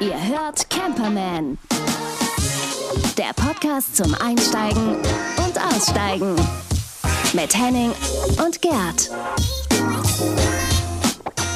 Ihr 0.00 0.28
hört 0.28 0.68
Camperman. 0.70 1.58
Der 3.16 3.32
Podcast 3.34 3.96
zum 3.96 4.14
Einsteigen 4.14 4.96
und 4.96 5.58
Aussteigen. 5.62 6.36
Mit 7.32 7.56
Henning 7.56 7.92
und 8.44 8.60
Gerd. 8.62 9.10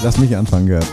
Lass 0.02 0.18
mich 0.18 0.36
anfangen, 0.36 0.66
Gerd. 0.66 0.86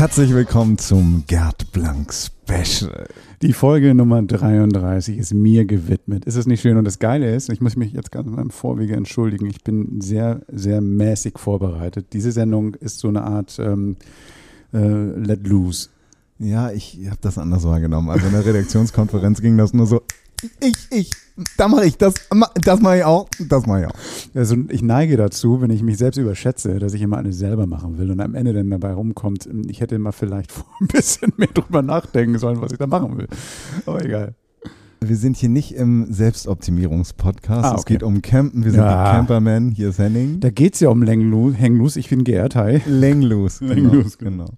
Herzlich 0.00 0.32
willkommen 0.32 0.78
zum 0.78 1.24
Gerd 1.26 1.72
Blank 1.72 2.14
Special. 2.14 3.06
Die 3.42 3.52
Folge 3.52 3.94
Nummer 3.94 4.22
33 4.22 5.18
ist 5.18 5.34
mir 5.34 5.66
gewidmet. 5.66 6.24
Ist 6.24 6.36
es 6.36 6.46
nicht 6.46 6.62
schön? 6.62 6.78
Und 6.78 6.86
das 6.86 7.00
Geile 7.00 7.34
ist, 7.34 7.50
ich 7.50 7.60
muss 7.60 7.76
mich 7.76 7.92
jetzt 7.92 8.10
ganz 8.10 8.26
im 8.26 8.48
Vorwege 8.48 8.96
entschuldigen, 8.96 9.44
ich 9.44 9.62
bin 9.62 10.00
sehr, 10.00 10.40
sehr 10.48 10.80
mäßig 10.80 11.38
vorbereitet. 11.38 12.14
Diese 12.14 12.32
Sendung 12.32 12.76
ist 12.76 12.98
so 13.00 13.08
eine 13.08 13.24
Art 13.24 13.58
ähm, 13.58 13.96
äh, 14.72 14.78
Let 14.78 15.46
Loose. 15.46 15.90
Ja, 16.38 16.70
ich 16.70 16.98
habe 17.04 17.20
das 17.20 17.36
anders 17.36 17.64
wahrgenommen. 17.64 18.08
Also 18.08 18.26
in 18.26 18.32
der 18.32 18.46
Redaktionskonferenz 18.46 19.42
ging 19.42 19.58
das 19.58 19.74
nur 19.74 19.86
so, 19.86 20.00
ich, 20.60 20.88
ich, 20.90 21.10
da 21.56 21.68
mache 21.68 21.86
ich, 21.86 21.96
das, 21.98 22.14
das 22.64 22.80
mache 22.80 22.98
ich 22.98 23.04
auch, 23.04 23.28
das 23.48 23.66
mache 23.66 23.80
ich 23.80 23.86
auch. 23.86 23.94
Also 24.34 24.56
ich 24.68 24.82
neige 24.82 25.16
dazu, 25.16 25.60
wenn 25.60 25.70
ich 25.70 25.82
mich 25.82 25.98
selbst 25.98 26.16
überschätze, 26.16 26.78
dass 26.78 26.94
ich 26.94 27.02
immer 27.02 27.18
alles 27.18 27.38
selber 27.38 27.66
machen 27.66 27.98
will 27.98 28.10
und 28.10 28.20
am 28.20 28.34
Ende 28.34 28.52
dann 28.52 28.70
dabei 28.70 28.92
rumkommt, 28.92 29.48
ich 29.68 29.80
hätte 29.80 29.94
immer 29.94 30.12
vielleicht 30.12 30.52
ein 30.80 30.86
bisschen 30.86 31.32
mehr 31.36 31.48
drüber 31.48 31.82
nachdenken 31.82 32.38
sollen, 32.38 32.60
was 32.60 32.72
ich 32.72 32.78
da 32.78 32.86
machen 32.86 33.18
will. 33.18 33.28
Aber 33.86 34.04
egal. 34.04 34.34
Wir 35.02 35.16
sind 35.16 35.38
hier 35.38 35.48
nicht 35.48 35.72
im 35.74 36.12
Selbstoptimierungspodcast. 36.12 37.64
Ah, 37.64 37.70
okay. 37.70 37.78
Es 37.78 37.84
geht 37.86 38.02
um 38.02 38.20
Campen. 38.20 38.64
Wir 38.64 38.72
sind 38.72 38.80
Ja. 38.80 39.12
Camperman. 39.12 39.70
Hier 39.70 39.88
ist 39.88 39.98
Henning. 39.98 40.40
Da 40.40 40.50
geht 40.50 40.74
es 40.74 40.80
ja 40.80 40.90
um 40.90 41.06
Hangloose. 41.06 41.98
Ich 41.98 42.10
bin 42.10 42.22
Gerd, 42.22 42.54
hi. 42.54 42.82
Länglos. 42.86 43.62
Länglos, 43.62 44.18
genau. 44.18 44.50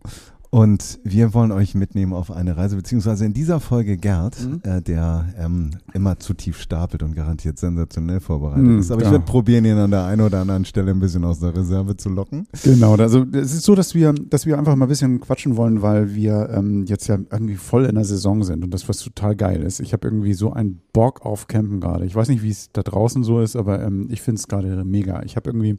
Und 0.55 1.01
wir 1.03 1.33
wollen 1.33 1.51
euch 1.51 1.75
mitnehmen 1.75 2.13
auf 2.13 2.31
eine 2.31 2.59
Reise, 2.59 2.77
beziehungsweise 2.77 3.25
in 3.25 3.33
dieser 3.33 3.59
Folge 3.59 3.97
Gerd, 3.97 4.39
Mhm. 4.39 4.61
äh, 4.65 4.83
der 4.83 5.33
ähm, 5.39 5.71
immer 5.95 6.19
zu 6.19 6.35
tief 6.35 6.61
stapelt 6.61 7.03
und 7.03 7.15
garantiert 7.15 7.59
sensationell 7.59 8.21
vorbereitet 8.21 8.63
Mhm, 8.63 8.79
ist. 8.81 8.91
Aber 8.91 9.01
ich 9.01 9.07
ja. 9.07 9.13
werde 9.13 9.25
probieren, 9.25 9.65
ihn 9.65 9.79
an 9.79 9.91
der 9.91 10.05
einen 10.05 10.21
oder 10.21 10.43
anderen 10.43 10.67
Stelle 10.67 10.91
ein 10.91 11.01
bisschen 11.01 11.25
aus 11.25 11.39
der 11.41 11.57
Reserve 11.57 11.97
zu 11.97 12.11
locken. 12.11 12.47
Genau, 12.65 12.97
also 12.97 13.25
es 13.33 13.55
ist 13.55 13.63
so, 13.63 13.75
dass 13.75 13.95
wir, 13.95 14.13
dass 14.13 14.45
wir 14.45 14.59
einfach 14.59 14.77
mal 14.77 14.85
ein 14.85 14.89
bisschen 14.91 15.23
quatschen 15.23 15.57
wollen, 15.57 15.81
weil 15.81 16.15
wir 16.15 16.51
ähm, 16.51 16.85
jetzt 16.85 17.07
ja 17.07 17.17
irgendwie 17.31 17.57
voll 17.57 17.87
in 17.87 17.95
der 17.95 18.05
Saison 18.05 18.45
sind 18.45 18.63
und 18.63 18.75
das 18.75 18.87
was 18.91 18.99
total 18.99 19.35
geil 19.35 19.63
ist. 19.63 19.81
Ich 19.81 19.95
habe 19.95 20.07
irgendwie 20.07 20.35
so 20.35 20.53
einen 20.53 20.83
Bock 20.93 21.25
auf 21.25 21.47
Campen 21.49 21.81
gerade. 21.81 22.05
Ich 22.05 22.15
weiß 22.15 22.29
nicht, 22.29 22.43
wie 22.43 22.51
es 22.51 22.69
da 22.75 22.83
draußen 22.83 23.25
so 23.25 23.41
ist, 23.41 23.57
aber 23.57 23.83
ähm, 23.83 24.09
ich 24.11 24.21
finde 24.21 24.39
es 24.39 24.49
gerade 24.49 24.85
mega. 24.85 25.23
Ich 25.23 25.37
habe 25.37 25.49
irgendwie, 25.49 25.79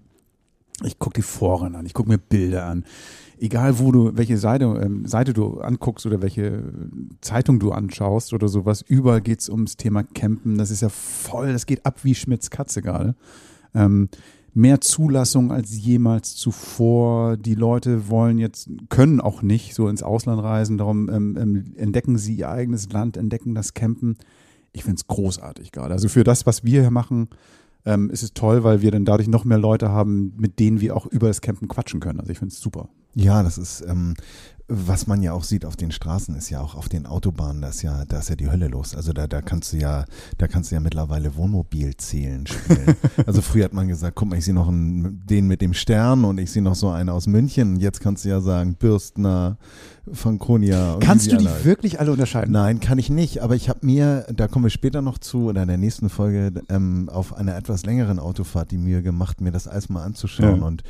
ich 0.84 0.98
gucke 0.98 1.14
die 1.18 1.22
Foren 1.22 1.76
an, 1.76 1.86
ich 1.86 1.94
gucke 1.94 2.10
mir 2.10 2.18
Bilder 2.18 2.66
an. 2.66 2.86
Egal 3.40 3.80
wo 3.80 3.92
du, 3.92 4.16
welche 4.16 4.38
Seite, 4.38 4.66
ähm, 4.66 5.06
Seite 5.06 5.34
du 5.34 5.60
anguckst 5.60 6.06
oder 6.06 6.22
welche 6.22 6.64
Zeitung 7.22 7.60
du 7.60 7.72
anschaust 7.72 8.34
oder 8.34 8.48
sowas, 8.48 8.84
überall 8.88 9.22
geht's 9.22 9.50
ums 9.50 9.78
Thema 9.78 10.04
Campen. 10.04 10.58
Das 10.58 10.72
ist 10.72 10.82
ja 10.82 10.90
voll, 10.90 11.52
das 11.52 11.66
geht 11.66 11.86
ab 11.86 12.04
wie 12.04 12.16
Schmitz 12.16 12.50
Katze 12.50 12.82
gerade. 12.82 13.16
Ähm, 13.74 14.10
mehr 14.54 14.82
Zulassung 14.82 15.52
als 15.52 15.78
jemals 15.78 16.36
zuvor. 16.36 17.38
Die 17.38 17.56
Leute 17.56 18.10
wollen 18.10 18.38
jetzt, 18.38 18.70
können 18.90 19.20
auch 19.20 19.42
nicht 19.42 19.74
so 19.74 19.88
ins 19.88 20.04
Ausland 20.04 20.42
reisen, 20.42 20.78
darum 20.78 21.10
ähm, 21.10 21.38
ähm, 21.40 21.74
entdecken 21.76 22.18
sie 22.18 22.36
ihr 22.36 22.50
eigenes 22.50 22.92
Land, 22.92 23.18
entdecken 23.18 23.56
das 23.56 23.74
Campen. 23.74 24.18
Ich 24.72 24.84
finde 24.84 24.98
es 24.98 25.08
großartig 25.08 25.72
gerade. 25.72 25.94
Also 25.94 26.08
für 26.08 26.24
das, 26.24 26.46
was 26.46 26.64
wir 26.64 26.82
hier 26.82 26.92
machen, 26.92 27.30
ähm, 27.86 28.10
ist 28.10 28.24
es 28.24 28.34
toll, 28.34 28.64
weil 28.64 28.82
wir 28.82 28.92
dann 28.92 29.06
dadurch 29.06 29.28
noch 29.28 29.46
mehr 29.46 29.58
Leute 29.58 29.90
haben, 29.90 30.34
mit 30.38 30.60
denen 30.60 30.82
wir 30.82 30.96
auch 30.96 31.06
über 31.08 31.28
das 31.28 31.42
Campen 31.42 31.68
quatschen 31.68 32.00
können. 32.00 32.20
Also 32.20 32.32
ich 32.32 32.40
finde 32.40 32.54
es 32.54 32.60
super. 32.60 32.90
Ja, 33.16 33.44
das 33.44 33.58
ist, 33.58 33.82
ähm, 33.88 34.16
was 34.68 35.08
man 35.08 35.22
ja 35.22 35.34
auch 35.34 35.44
sieht 35.44 35.66
auf 35.66 35.76
den 35.76 35.92
Straßen, 35.92 36.36
ist 36.36 36.50
ja 36.50 36.62
auch 36.62 36.76
auf 36.76 36.88
den 36.88 37.06
Autobahnen, 37.06 37.62
da 37.62 37.70
ist 37.70 37.82
ja, 37.82 38.06
da 38.06 38.20
ist 38.20 38.30
ja 38.30 38.36
die 38.36 38.50
Hölle 38.50 38.70
los. 38.70 38.96
Also 38.96 39.12
da, 39.12 39.28
da 39.28 39.42
kannst 39.42 39.74
du 39.74 39.78
ja, 39.78 40.06
da 40.38 40.48
kannst 40.48 40.72
du 40.72 40.76
ja 40.76 40.82
mittlerweile 40.82 41.36
Wohnmobilzählen 41.36 42.48
spielen. 42.48 42.96
also 43.26 43.42
früher 43.42 43.66
hat 43.66 43.74
man 43.74 43.90
gesagt, 43.90 44.16
guck 44.16 44.30
mal, 44.30 44.38
ich 44.38 44.46
sehe 44.46 44.54
noch 44.54 44.70
einen, 44.70 45.22
den 45.26 45.48
mit 45.48 45.62
dem 45.62 45.74
Stern 45.74 46.24
und 46.24 46.38
ich 46.38 46.52
sehe 46.52 46.62
noch 46.62 46.76
so 46.76 46.90
einen 46.90 47.10
aus 47.10 47.28
München. 47.28 47.76
Und 47.76 47.82
jetzt 47.82 48.00
kannst 48.00 48.24
du 48.24 48.30
ja 48.30 48.40
sagen, 48.40 48.76
Bürstner, 48.76 49.58
Franconia. 50.12 50.98
Kannst 51.02 51.32
du 51.32 51.38
die 51.38 51.48
alle 51.48 51.66
wirklich 51.66 52.00
alle 52.00 52.12
unterscheiden? 52.12 52.52
Nein, 52.52 52.80
kann 52.80 52.98
ich 52.98 53.10
nicht. 53.10 53.42
Aber 53.42 53.56
ich 53.56 53.68
habe 53.68 53.86
mir, 53.86 54.26
da 54.34 54.48
kommen 54.48 54.66
wir 54.66 54.70
später 54.70 55.02
noch 55.02 55.18
zu, 55.18 55.50
oder 55.50 55.62
in 55.62 55.68
der 55.68 55.78
nächsten 55.78 56.10
Folge, 56.10 56.52
ähm, 56.70 57.10
auf 57.10 57.36
einer 57.36 57.56
etwas 57.58 57.86
längeren 57.86 58.18
Autofahrt 58.18 58.72
die 58.72 58.78
Mühe 58.78 59.02
gemacht, 59.02 59.42
mir 59.42 59.52
das 59.52 59.68
alles 59.68 59.90
mal 59.90 60.04
anzuschauen. 60.04 60.62
Ja. 60.62 60.66
Und 60.66 60.84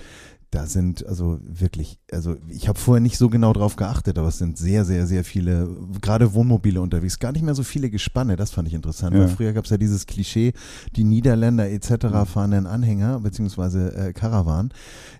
da 0.53 0.67
sind 0.67 1.05
also 1.07 1.39
wirklich, 1.41 1.97
also 2.11 2.35
ich 2.47 2.67
habe 2.67 2.77
vorher 2.77 3.01
nicht 3.01 3.17
so 3.17 3.27
genau 3.29 3.53
drauf 3.53 3.75
geachtet, 3.75 4.19
aber 4.19 4.27
es 4.27 4.37
sind 4.37 4.55
sehr, 4.57 4.85
sehr, 4.85 5.07
sehr 5.07 5.23
viele, 5.23 5.67
gerade 5.99 6.33
Wohnmobile 6.35 6.79
unterwegs. 6.79 7.17
Gar 7.17 7.31
nicht 7.31 7.43
mehr 7.43 7.55
so 7.55 7.63
viele 7.63 7.89
Gespanne, 7.89 8.35
das 8.35 8.51
fand 8.51 8.67
ich 8.67 8.75
interessant. 8.75 9.15
Ja. 9.15 9.21
Weil 9.21 9.29
früher 9.29 9.53
gab 9.53 9.65
es 9.65 9.71
ja 9.71 9.77
dieses 9.77 10.05
Klischee, 10.05 10.53
die 10.95 11.05
Niederländer 11.05 11.69
etc. 11.71 12.05
fahren 12.31 12.53
einen 12.53 12.67
Anhänger 12.67 13.19
beziehungsweise 13.19 13.95
äh, 13.95 14.13
Caravan. 14.13 14.71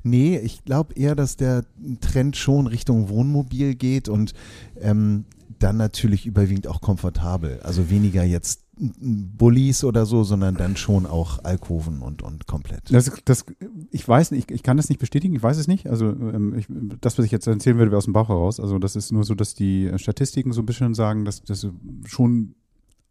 Nee, 0.03 0.37
ich 0.37 0.63
glaube 0.65 0.93
eher, 0.93 1.15
dass 1.15 1.35
der 1.35 1.63
Trend 2.01 2.37
schon 2.37 2.67
Richtung 2.67 3.09
Wohnmobil 3.09 3.73
geht 3.73 4.09
und 4.09 4.33
ähm, 4.79 5.25
dann 5.63 5.77
natürlich 5.77 6.25
überwiegend 6.25 6.67
auch 6.67 6.81
komfortabel. 6.81 7.59
Also 7.63 7.89
weniger 7.89 8.23
jetzt 8.23 8.61
Bullies 8.75 9.83
oder 9.83 10.05
so, 10.05 10.23
sondern 10.23 10.55
dann 10.55 10.75
schon 10.75 11.05
auch 11.05 11.43
Alkoven 11.43 12.01
und, 12.01 12.21
und 12.21 12.47
komplett. 12.47 12.91
Das, 12.91 13.11
das, 13.23 13.45
ich 13.91 14.07
weiß 14.07 14.31
nicht, 14.31 14.49
ich, 14.49 14.55
ich 14.55 14.63
kann 14.63 14.77
das 14.77 14.89
nicht 14.89 14.99
bestätigen, 14.99 15.35
ich 15.35 15.43
weiß 15.43 15.57
es 15.57 15.67
nicht. 15.67 15.87
Also 15.87 16.07
ähm, 16.07 16.55
ich, 16.57 16.67
das, 16.99 17.17
was 17.17 17.25
ich 17.25 17.31
jetzt 17.31 17.47
erzählen 17.47 17.77
würde, 17.77 17.91
wäre 17.91 17.99
aus 17.99 18.05
dem 18.05 18.13
Bauch 18.13 18.29
heraus. 18.29 18.59
Also 18.59 18.79
das 18.79 18.95
ist 18.95 19.11
nur 19.11 19.23
so, 19.23 19.35
dass 19.35 19.53
die 19.53 19.91
Statistiken 19.95 20.51
so 20.51 20.61
ein 20.61 20.65
bisschen 20.65 20.93
sagen, 20.95 21.23
dass 21.23 21.43
dass 21.43 21.63
es 21.63 21.71
schon 22.05 22.55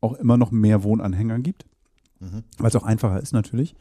auch 0.01 0.15
immer 0.15 0.37
noch 0.37 0.51
mehr 0.51 0.83
Wohnanhänger 0.83 1.39
gibt. 1.39 1.65
Mhm. 2.23 2.43
Weil 2.59 2.69
es 2.69 2.77
auch 2.77 2.85
einfacher 2.85 3.21
ist 3.21 3.33
natürlich. 3.33 3.75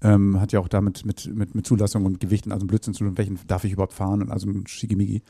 Ähm, 0.00 0.40
hat 0.40 0.50
ja 0.52 0.58
auch 0.60 0.66
damit 0.68 1.04
mit, 1.04 1.30
mit, 1.32 1.54
mit 1.54 1.66
Zulassung 1.66 2.06
und 2.06 2.18
Gewicht 2.20 2.46
und 2.46 2.52
also 2.52 2.66
Blödsinn 2.66 2.94
zu 2.94 3.04
tun, 3.04 3.16
welchen 3.18 3.38
darf 3.46 3.62
ich 3.64 3.72
überhaupt 3.72 3.92
fahren 3.92 4.22
und 4.22 4.30
also 4.32 4.48
ein 4.48 4.66
Schickimicki. 4.66 5.22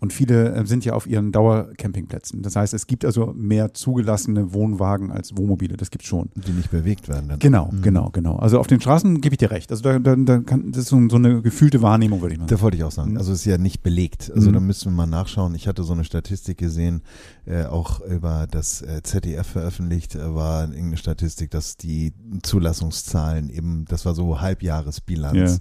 Und 0.00 0.12
viele 0.12 0.52
äh, 0.54 0.66
sind 0.66 0.84
ja 0.84 0.92
auf 0.94 1.06
ihren 1.06 1.32
Dauercampingplätzen. 1.32 2.42
Das 2.42 2.56
heißt, 2.56 2.74
es 2.74 2.86
gibt 2.86 3.04
also 3.04 3.32
mehr 3.36 3.72
zugelassene 3.74 4.52
Wohnwagen 4.52 5.10
als 5.12 5.36
Wohnmobile. 5.36 5.76
Das 5.76 5.90
gibt 5.90 6.04
schon. 6.04 6.30
Die 6.34 6.52
nicht 6.52 6.70
bewegt 6.70 7.08
werden. 7.08 7.28
Dann. 7.28 7.38
Genau, 7.38 7.70
Mhm. 7.72 7.82
genau, 7.82 8.10
genau. 8.10 8.36
Also 8.36 8.58
auf 8.58 8.66
den 8.66 8.80
Straßen 8.80 9.20
gebe 9.20 9.34
ich 9.34 9.38
dir 9.38 9.50
recht. 9.50 9.70
Also 9.70 9.82
da, 9.82 9.98
da, 9.98 10.16
da 10.16 10.38
kann, 10.40 10.72
das 10.72 10.82
ist 10.82 10.88
so, 10.88 11.08
so 11.08 11.16
eine 11.16 11.40
gefühlte 11.42 11.82
Wahrnehmung, 11.82 12.20
würde 12.20 12.34
ich 12.34 12.38
mal 12.40 12.48
sagen. 12.48 12.56
Da 12.58 12.62
wollte 12.62 12.76
ich 12.76 12.84
auch 12.84 12.90
sagen. 12.90 13.12
Mhm. 13.12 13.16
Also 13.18 13.32
es 13.32 13.40
ist 13.40 13.44
ja 13.46 13.58
nicht 13.58 13.82
belegt. 13.82 14.30
Also 14.34 14.50
Mhm. 14.50 14.54
da 14.54 14.60
müssen 14.60 14.90
wir 14.92 14.96
mal 14.96 15.06
nachschauen. 15.06 15.54
Ich 15.54 15.66
hatte 15.68 15.84
so 15.84 15.92
eine 15.92 16.04
Statistik 16.04 16.58
gesehen, 16.58 17.02
äh, 17.46 17.64
auch 17.64 18.00
über 18.00 18.46
das 18.50 18.82
äh, 18.82 19.02
ZDF 19.02 19.46
veröffentlicht, 19.46 20.14
äh, 20.14 20.34
war 20.34 20.64
irgendeine 20.68 20.96
Statistik, 20.96 21.50
dass 21.50 21.76
die 21.76 22.07
Zulassungszahlen 22.42 23.50
eben, 23.50 23.84
das 23.88 24.04
war 24.06 24.14
so 24.14 24.40
Halbjahresbilanz, 24.40 25.58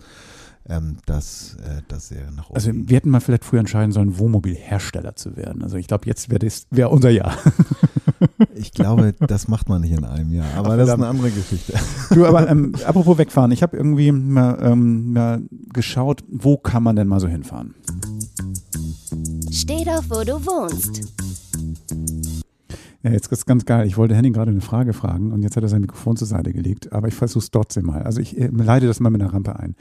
ähm, 0.69 0.97
dass 1.05 1.55
äh, 1.63 1.81
das 1.87 2.09
sehr 2.09 2.29
nach 2.31 2.49
oben 2.49 2.55
Also 2.55 2.71
ging. 2.71 2.89
wir 2.89 2.95
hätten 2.97 3.09
mal 3.09 3.19
vielleicht 3.21 3.45
früher 3.45 3.59
entscheiden 3.61 3.91
sollen, 3.91 4.17
Wohnmobilhersteller 4.19 5.15
zu 5.15 5.37
werden. 5.37 5.63
Also 5.63 5.77
ich 5.77 5.87
glaube, 5.87 6.05
jetzt 6.07 6.29
wäre 6.29 6.39
das 6.39 6.67
wär 6.71 6.91
unser 6.91 7.09
Jahr. 7.09 7.37
Ich 8.55 8.71
glaube, 8.71 9.13
das 9.19 9.47
macht 9.47 9.69
man 9.69 9.81
nicht 9.81 9.91
in 9.91 10.03
einem 10.03 10.33
Jahr. 10.33 10.47
Aber 10.55 10.71
Ach, 10.71 10.77
das 10.77 10.87
ist 10.87 10.93
eine 10.95 11.07
andere 11.07 11.29
Geschichte. 11.29 11.73
Du, 12.09 12.25
aber 12.25 12.49
ähm, 12.49 12.73
apropos 12.85 13.19
wegfahren, 13.19 13.51
ich 13.51 13.61
habe 13.61 13.77
irgendwie 13.77 14.11
mal, 14.11 14.57
ähm, 14.61 15.13
mal 15.13 15.41
geschaut, 15.71 16.23
wo 16.27 16.57
kann 16.57 16.81
man 16.81 16.95
denn 16.95 17.07
mal 17.07 17.19
so 17.19 17.27
hinfahren? 17.27 17.75
Steh 19.51 19.83
doch, 19.85 20.03
wo 20.09 20.23
du 20.23 20.43
wohnst. 20.43 21.13
Ja, 23.03 23.11
jetzt 23.11 23.31
ist 23.31 23.45
ganz 23.45 23.65
geil. 23.65 23.85
Ich 23.85 23.97
wollte 23.97 24.15
Henning 24.15 24.33
gerade 24.33 24.51
eine 24.51 24.61
Frage 24.61 24.93
fragen 24.93 25.31
und 25.31 25.43
jetzt 25.43 25.55
hat 25.55 25.63
er 25.63 25.69
sein 25.69 25.81
Mikrofon 25.81 26.17
zur 26.17 26.27
Seite 26.27 26.51
gelegt, 26.51 26.91
aber 26.93 27.07
ich 27.07 27.13
versuche 27.13 27.43
es 27.43 27.51
trotzdem 27.51 27.85
mal. 27.85 28.03
Also 28.03 28.21
ich 28.21 28.37
äh, 28.37 28.47
leite 28.47 28.87
das 28.87 28.99
mal 28.99 29.09
mit 29.09 29.21
einer 29.21 29.33
Rampe 29.33 29.57
ein. 29.57 29.75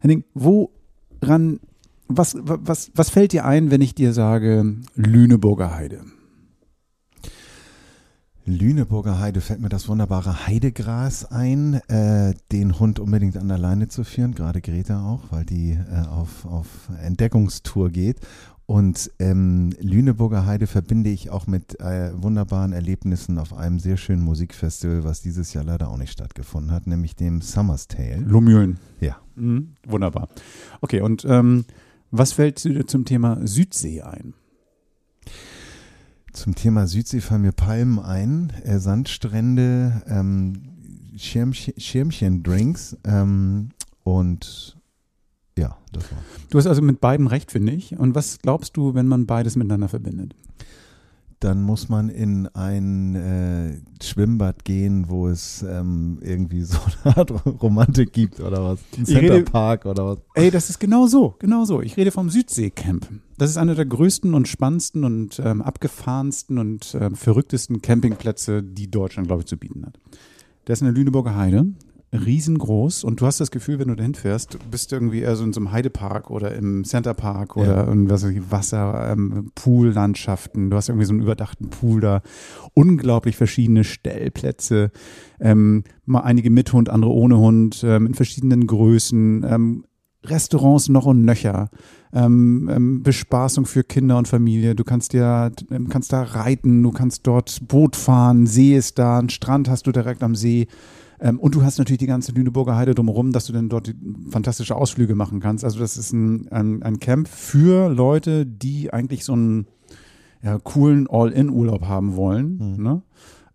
Henning, 0.00 0.24
woran, 0.34 1.60
was, 2.08 2.36
was, 2.40 2.90
was 2.94 3.10
fällt 3.10 3.32
dir 3.32 3.44
ein, 3.44 3.70
wenn 3.70 3.80
ich 3.80 3.94
dir 3.94 4.12
sage 4.12 4.76
Lüneburger 4.94 5.74
Heide? 5.74 6.00
Lüneburger 8.48 9.18
Heide 9.18 9.40
fällt 9.40 9.60
mir 9.60 9.68
das 9.68 9.88
wunderbare 9.88 10.46
Heidegras 10.46 11.24
ein, 11.24 11.74
äh, 11.88 12.32
den 12.52 12.78
Hund 12.78 13.00
unbedingt 13.00 13.36
an 13.36 13.48
der 13.48 13.58
Leine 13.58 13.88
zu 13.88 14.04
führen, 14.04 14.36
gerade 14.36 14.60
Greta 14.60 15.04
auch, 15.04 15.22
weil 15.30 15.44
die 15.44 15.72
äh, 15.72 16.06
auf, 16.06 16.46
auf 16.46 16.66
Entdeckungstour 17.02 17.90
geht. 17.90 18.20
Und 18.66 19.12
ähm, 19.20 19.70
Lüneburger 19.80 20.44
Heide 20.44 20.66
verbinde 20.66 21.10
ich 21.10 21.30
auch 21.30 21.46
mit 21.46 21.78
äh, 21.78 22.10
wunderbaren 22.20 22.72
Erlebnissen 22.72 23.38
auf 23.38 23.54
einem 23.54 23.78
sehr 23.78 23.96
schönen 23.96 24.22
Musikfestival, 24.22 25.04
was 25.04 25.20
dieses 25.22 25.52
Jahr 25.52 25.62
leider 25.62 25.88
auch 25.88 25.96
nicht 25.96 26.10
stattgefunden 26.10 26.72
hat, 26.72 26.88
nämlich 26.88 27.14
dem 27.14 27.42
Summer's 27.42 27.86
Tale. 27.86 28.24
Lomühlen. 28.26 28.78
Ja. 29.00 29.18
Mhm, 29.36 29.74
wunderbar. 29.86 30.28
Okay, 30.80 31.00
und 31.00 31.24
ähm, 31.28 31.64
was 32.10 32.32
fällt 32.32 32.64
dir 32.64 32.86
zum 32.88 33.04
Thema 33.04 33.38
Südsee 33.46 34.02
ein? 34.02 34.34
Zum 36.32 36.56
Thema 36.56 36.88
Südsee 36.88 37.20
fallen 37.20 37.42
mir 37.42 37.52
Palmen 37.52 38.00
ein, 38.00 38.52
äh, 38.64 38.78
Sandstrände, 38.78 40.02
ähm, 40.08 40.54
Schirmchen, 41.16 41.74
Schirmchendrinks 41.78 42.96
ähm, 43.04 43.70
und 44.02 44.75
Ja, 45.58 45.78
das 45.92 46.10
war. 46.10 46.18
Du 46.50 46.58
hast 46.58 46.66
also 46.66 46.82
mit 46.82 47.00
beiden 47.00 47.26
recht, 47.26 47.50
finde 47.50 47.72
ich. 47.72 47.98
Und 47.98 48.14
was 48.14 48.38
glaubst 48.38 48.76
du, 48.76 48.94
wenn 48.94 49.06
man 49.06 49.26
beides 49.26 49.56
miteinander 49.56 49.88
verbindet? 49.88 50.34
Dann 51.40 51.62
muss 51.62 51.90
man 51.90 52.08
in 52.08 52.46
ein 52.54 53.14
äh, 53.14 53.78
Schwimmbad 54.02 54.64
gehen, 54.64 55.10
wo 55.10 55.28
es 55.28 55.62
ähm, 55.62 56.18
irgendwie 56.22 56.62
so 56.62 56.78
eine 57.04 57.16
Art 57.16 57.30
Romantik 57.62 58.12
gibt 58.12 58.40
oder 58.40 58.64
was. 58.64 58.80
Ein 58.96 59.04
Centerpark 59.04 59.84
oder 59.84 60.06
was. 60.06 60.18
Ey, 60.34 60.50
das 60.50 60.70
ist 60.70 60.78
genau 60.78 61.06
so, 61.06 61.36
genau 61.38 61.66
so. 61.66 61.82
Ich 61.82 61.96
rede 61.98 62.10
vom 62.10 62.30
Südseecamp. 62.30 63.06
Das 63.36 63.50
ist 63.50 63.58
einer 63.58 63.74
der 63.74 63.84
größten 63.84 64.32
und 64.32 64.48
spannendsten 64.48 65.04
und 65.04 65.38
ähm, 65.44 65.60
abgefahrensten 65.60 66.56
und 66.58 66.96
ähm, 66.98 67.14
verrücktesten 67.16 67.82
Campingplätze, 67.82 68.62
die 68.62 68.90
Deutschland, 68.90 69.28
glaube 69.28 69.42
ich, 69.42 69.46
zu 69.46 69.58
bieten 69.58 69.84
hat. 69.84 69.98
Der 70.66 70.72
ist 70.72 70.80
in 70.80 70.86
der 70.86 70.94
Lüneburger 70.94 71.36
Heide, 71.36 71.66
riesengroß 72.12 73.04
und 73.04 73.20
du 73.20 73.26
hast 73.26 73.40
das 73.40 73.50
Gefühl, 73.50 73.78
wenn 73.78 73.88
du 73.88 73.96
dahin 73.96 74.14
fährst, 74.14 74.58
bist 74.70 74.90
du 74.92 74.96
irgendwie 74.96 75.20
eher 75.20 75.36
so 75.36 75.44
in 75.44 75.52
so 75.52 75.60
einem 75.60 75.72
Heidepark 75.72 76.30
oder 76.30 76.54
im 76.54 76.84
Centerpark 76.84 77.56
oder 77.56 77.86
Ja. 77.86 77.92
in 77.92 78.08
was 78.08 78.24
weiß 78.24 78.30
ich, 78.30 78.50
Wasser, 78.50 79.10
ähm, 79.12 79.50
Poollandschaften. 79.54 80.70
Du 80.70 80.76
hast 80.76 80.88
irgendwie 80.88 81.06
so 81.06 81.12
einen 81.12 81.22
überdachten 81.22 81.68
Pool 81.70 82.00
da. 82.00 82.22
Unglaublich 82.74 83.36
verschiedene 83.36 83.84
Stellplätze. 83.84 84.90
Ähm, 85.40 85.84
mal 86.04 86.20
einige 86.20 86.50
mit 86.50 86.72
Hund, 86.72 86.88
andere 86.88 87.10
ohne 87.12 87.38
Hund, 87.38 87.82
ähm, 87.84 88.06
in 88.06 88.14
verschiedenen 88.14 88.66
Größen. 88.66 89.44
Ähm, 89.48 89.84
Restaurants 90.24 90.88
noch 90.88 91.06
und 91.06 91.24
nöcher. 91.24 91.70
Ähm, 92.12 92.68
ähm, 92.72 93.02
Bespaßung 93.02 93.64
für 93.66 93.84
Kinder 93.84 94.16
und 94.18 94.26
Familie. 94.26 94.74
Du 94.74 94.82
kannst 94.82 95.12
ja, 95.12 95.50
ähm, 95.70 95.88
kannst 95.88 96.12
da 96.12 96.22
reiten, 96.22 96.82
du 96.82 96.90
kannst 96.90 97.26
dort 97.26 97.60
Boot 97.68 97.94
fahren, 97.94 98.46
See 98.46 98.74
ist 98.76 98.98
da, 98.98 99.18
einen 99.18 99.28
Strand 99.28 99.68
hast 99.68 99.86
du 99.86 99.92
direkt 99.92 100.22
am 100.22 100.34
See. 100.34 100.66
Ähm, 101.20 101.38
und 101.40 101.54
du 101.54 101.62
hast 101.62 101.78
natürlich 101.78 101.98
die 101.98 102.06
ganze 102.06 102.32
Lüneburger 102.32 102.76
Heide 102.76 102.94
drumherum, 102.94 103.32
dass 103.32 103.46
du 103.46 103.52
dann 103.52 103.68
dort 103.68 103.86
die 103.88 103.94
fantastische 104.30 104.76
Ausflüge 104.76 105.14
machen 105.14 105.40
kannst. 105.40 105.64
Also 105.64 105.78
das 105.78 105.96
ist 105.96 106.12
ein, 106.12 106.48
ein, 106.48 106.82
ein 106.82 107.00
Camp 107.00 107.28
für 107.28 107.88
Leute, 107.88 108.44
die 108.46 108.92
eigentlich 108.92 109.24
so 109.24 109.32
einen 109.32 109.66
ja, 110.42 110.58
coolen 110.58 111.06
All-In-Urlaub 111.08 111.86
haben 111.86 112.16
wollen. 112.16 112.76
Ne? 112.82 113.02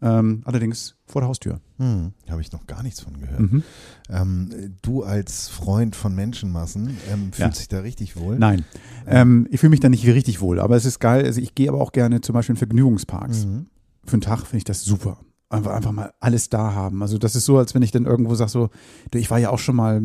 Ähm, 0.04 0.42
allerdings 0.46 0.96
vor 1.06 1.22
der 1.22 1.30
Haustür. 1.30 1.62
Hm, 1.78 2.14
habe 2.28 2.42
ich 2.42 2.52
noch 2.52 2.66
gar 2.66 2.82
nichts 2.82 3.02
von 3.02 3.20
gehört. 3.20 3.40
Mhm. 3.40 3.64
Ähm, 4.10 4.50
du 4.82 5.04
als 5.04 5.48
Freund 5.50 5.96
von 5.96 6.16
Menschenmassen 6.16 6.98
ähm, 7.12 7.32
fühlst 7.32 7.40
Ja. 7.40 7.50
dich 7.50 7.68
da 7.68 7.80
richtig 7.82 8.18
wohl? 8.18 8.40
Nein, 8.40 8.66
ähm, 9.06 9.48
ich 9.52 9.60
fühle 9.60 9.70
mich 9.70 9.80
da 9.80 9.90
nicht 9.90 10.06
richtig 10.08 10.42
wohl, 10.42 10.60
aber 10.60 10.76
es 10.76 10.86
ist 10.86 11.00
geil. 11.00 11.24
Also 11.26 11.40
ich 11.40 11.54
gehe 11.54 11.70
aber 11.70 11.80
auch 11.80 11.92
gerne 11.92 12.22
zum 12.22 12.34
Beispiel 12.34 12.54
in 12.54 12.58
Vergnügungsparks. 12.58 13.46
Mhm. 13.46 13.68
Für 14.04 14.14
einen 14.14 14.22
Tag 14.22 14.40
finde 14.40 14.58
ich 14.58 14.64
das 14.64 14.84
super. 14.84 15.20
Einfach, 15.52 15.74
einfach 15.74 15.92
mal 15.92 16.14
alles 16.22 16.50
da 16.50 16.74
haben. 16.74 17.02
Also 17.02 17.18
das 17.18 17.36
ist 17.36 17.46
so, 17.46 17.58
als 17.58 17.76
wenn 17.76 17.82
ich 17.82 17.92
dann 17.92 18.06
irgendwo 18.06 18.36
sage 18.36 18.50
so, 18.50 18.70
du, 19.12 19.18
ich 19.18 19.30
war 19.30 19.38
ja 19.38 19.50
auch 19.50 19.60
schon 19.60 19.76
mal 19.76 20.02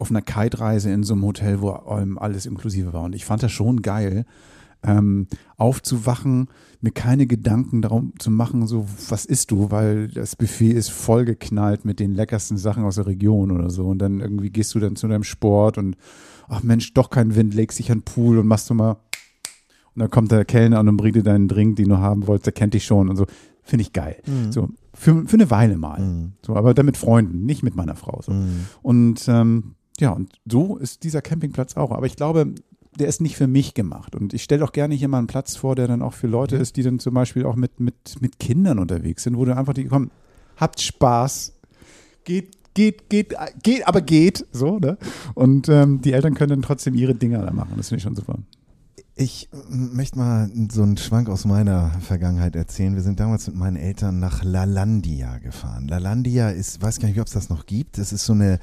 auf 0.00 0.10
einer 0.10 0.22
Kite-Reise 0.22 0.90
in 0.90 1.04
so 1.04 1.14
einem 1.14 1.24
Hotel, 1.24 1.60
wo 1.60 1.70
alles 1.70 2.46
inklusive 2.46 2.92
war. 2.92 3.04
Und 3.04 3.14
ich 3.14 3.24
fand 3.24 3.44
das 3.44 3.52
schon 3.52 3.82
geil, 3.82 4.26
ähm, 4.82 5.28
aufzuwachen, 5.56 6.48
mir 6.80 6.90
keine 6.90 7.26
Gedanken 7.26 7.80
darum 7.80 8.12
zu 8.18 8.30
machen, 8.30 8.66
so 8.66 8.86
was 9.08 9.24
isst 9.24 9.52
du, 9.52 9.70
weil 9.70 10.08
das 10.08 10.34
Buffet 10.34 10.72
ist 10.72 10.90
vollgeknallt 10.90 11.84
mit 11.84 12.00
den 12.00 12.12
leckersten 12.12 12.58
Sachen 12.58 12.84
aus 12.84 12.96
der 12.96 13.06
Region 13.06 13.52
oder 13.52 13.70
so. 13.70 13.86
Und 13.86 13.98
dann 13.98 14.20
irgendwie 14.20 14.50
gehst 14.50 14.74
du 14.74 14.80
dann 14.80 14.96
zu 14.96 15.06
deinem 15.06 15.24
Sport 15.24 15.78
und 15.78 15.96
ach 16.48 16.64
Mensch, 16.64 16.92
doch 16.92 17.10
kein 17.10 17.36
Wind, 17.36 17.54
legst 17.54 17.78
dich 17.78 17.92
an 17.92 17.98
den 17.98 18.04
Pool 18.04 18.38
und 18.38 18.48
machst 18.48 18.68
du 18.68 18.74
mal 18.74 18.96
und 19.96 20.00
dann 20.00 20.10
kommt 20.10 20.30
der 20.30 20.44
Kellner 20.44 20.80
und 20.80 20.86
dann 20.86 20.98
bringt 20.98 21.16
dir 21.16 21.22
deinen 21.22 21.48
Drink, 21.48 21.76
den 21.76 21.88
du 21.88 21.96
haben 21.96 22.26
wolltest, 22.26 22.46
der 22.46 22.52
kennt 22.52 22.74
dich 22.74 22.84
schon 22.84 23.08
und 23.08 23.16
so. 23.16 23.26
Finde 23.66 23.82
ich 23.82 23.92
geil. 23.92 24.22
Mhm. 24.26 24.52
So, 24.52 24.68
für, 24.94 25.26
für 25.26 25.34
eine 25.34 25.50
Weile 25.50 25.76
mal. 25.76 26.00
Mhm. 26.00 26.32
So, 26.40 26.54
aber 26.54 26.72
dann 26.72 26.86
mit 26.86 26.96
Freunden, 26.96 27.44
nicht 27.44 27.64
mit 27.64 27.74
meiner 27.74 27.96
Frau. 27.96 28.22
So. 28.22 28.32
Mhm. 28.32 28.66
Und 28.80 29.28
ähm, 29.28 29.74
ja, 29.98 30.10
und 30.10 30.32
so 30.48 30.76
ist 30.76 31.02
dieser 31.02 31.20
Campingplatz 31.20 31.76
auch. 31.76 31.90
Aber 31.90 32.06
ich 32.06 32.14
glaube, 32.14 32.54
der 32.96 33.08
ist 33.08 33.20
nicht 33.20 33.36
für 33.36 33.48
mich 33.48 33.74
gemacht. 33.74 34.14
Und 34.14 34.34
ich 34.34 34.44
stelle 34.44 34.64
auch 34.64 34.70
gerne 34.70 34.94
hier 34.94 35.08
mal 35.08 35.18
einen 35.18 35.26
Platz 35.26 35.56
vor, 35.56 35.74
der 35.74 35.88
dann 35.88 36.00
auch 36.00 36.14
für 36.14 36.28
Leute 36.28 36.54
ist, 36.56 36.76
die 36.76 36.84
dann 36.84 37.00
zum 37.00 37.14
Beispiel 37.14 37.44
auch 37.44 37.56
mit, 37.56 37.80
mit, 37.80 38.20
mit 38.20 38.38
Kindern 38.38 38.78
unterwegs 38.78 39.24
sind, 39.24 39.36
wo 39.36 39.44
du 39.44 39.56
einfach 39.56 39.74
die, 39.74 39.86
komm, 39.86 40.12
habt 40.56 40.80
Spaß, 40.80 41.54
geht, 42.24 42.56
geht, 42.74 43.10
geht, 43.10 43.34
geht, 43.64 43.88
aber 43.88 44.00
geht, 44.00 44.46
so, 44.52 44.78
ne? 44.78 44.96
Und 45.34 45.68
ähm, 45.68 46.00
die 46.02 46.12
Eltern 46.12 46.34
können 46.34 46.50
dann 46.50 46.62
trotzdem 46.62 46.94
ihre 46.94 47.16
Dinger 47.16 47.42
da 47.42 47.52
machen. 47.52 47.72
Das 47.76 47.88
finde 47.88 47.98
ich 47.98 48.04
schon 48.04 48.14
super. 48.14 48.38
Ich 49.18 49.48
m- 49.70 49.96
möchte 49.96 50.18
mal 50.18 50.50
so 50.70 50.82
einen 50.82 50.98
Schwank 50.98 51.30
aus 51.30 51.46
meiner 51.46 51.90
Vergangenheit 52.00 52.54
erzählen. 52.54 52.94
Wir 52.94 53.02
sind 53.02 53.18
damals 53.18 53.46
mit 53.46 53.56
meinen 53.56 53.76
Eltern 53.76 54.20
nach 54.20 54.44
Lalandia 54.44 55.38
gefahren. 55.38 55.88
Lalandia 55.88 56.50
ist, 56.50 56.82
weiß 56.82 57.00
gar 57.00 57.08
nicht, 57.08 57.18
ob 57.18 57.26
es 57.26 57.32
das 57.32 57.48
noch 57.48 57.64
gibt. 57.64 57.96
Das 57.96 58.12
ist 58.12 58.26
so 58.26 58.34
eine 58.34 58.58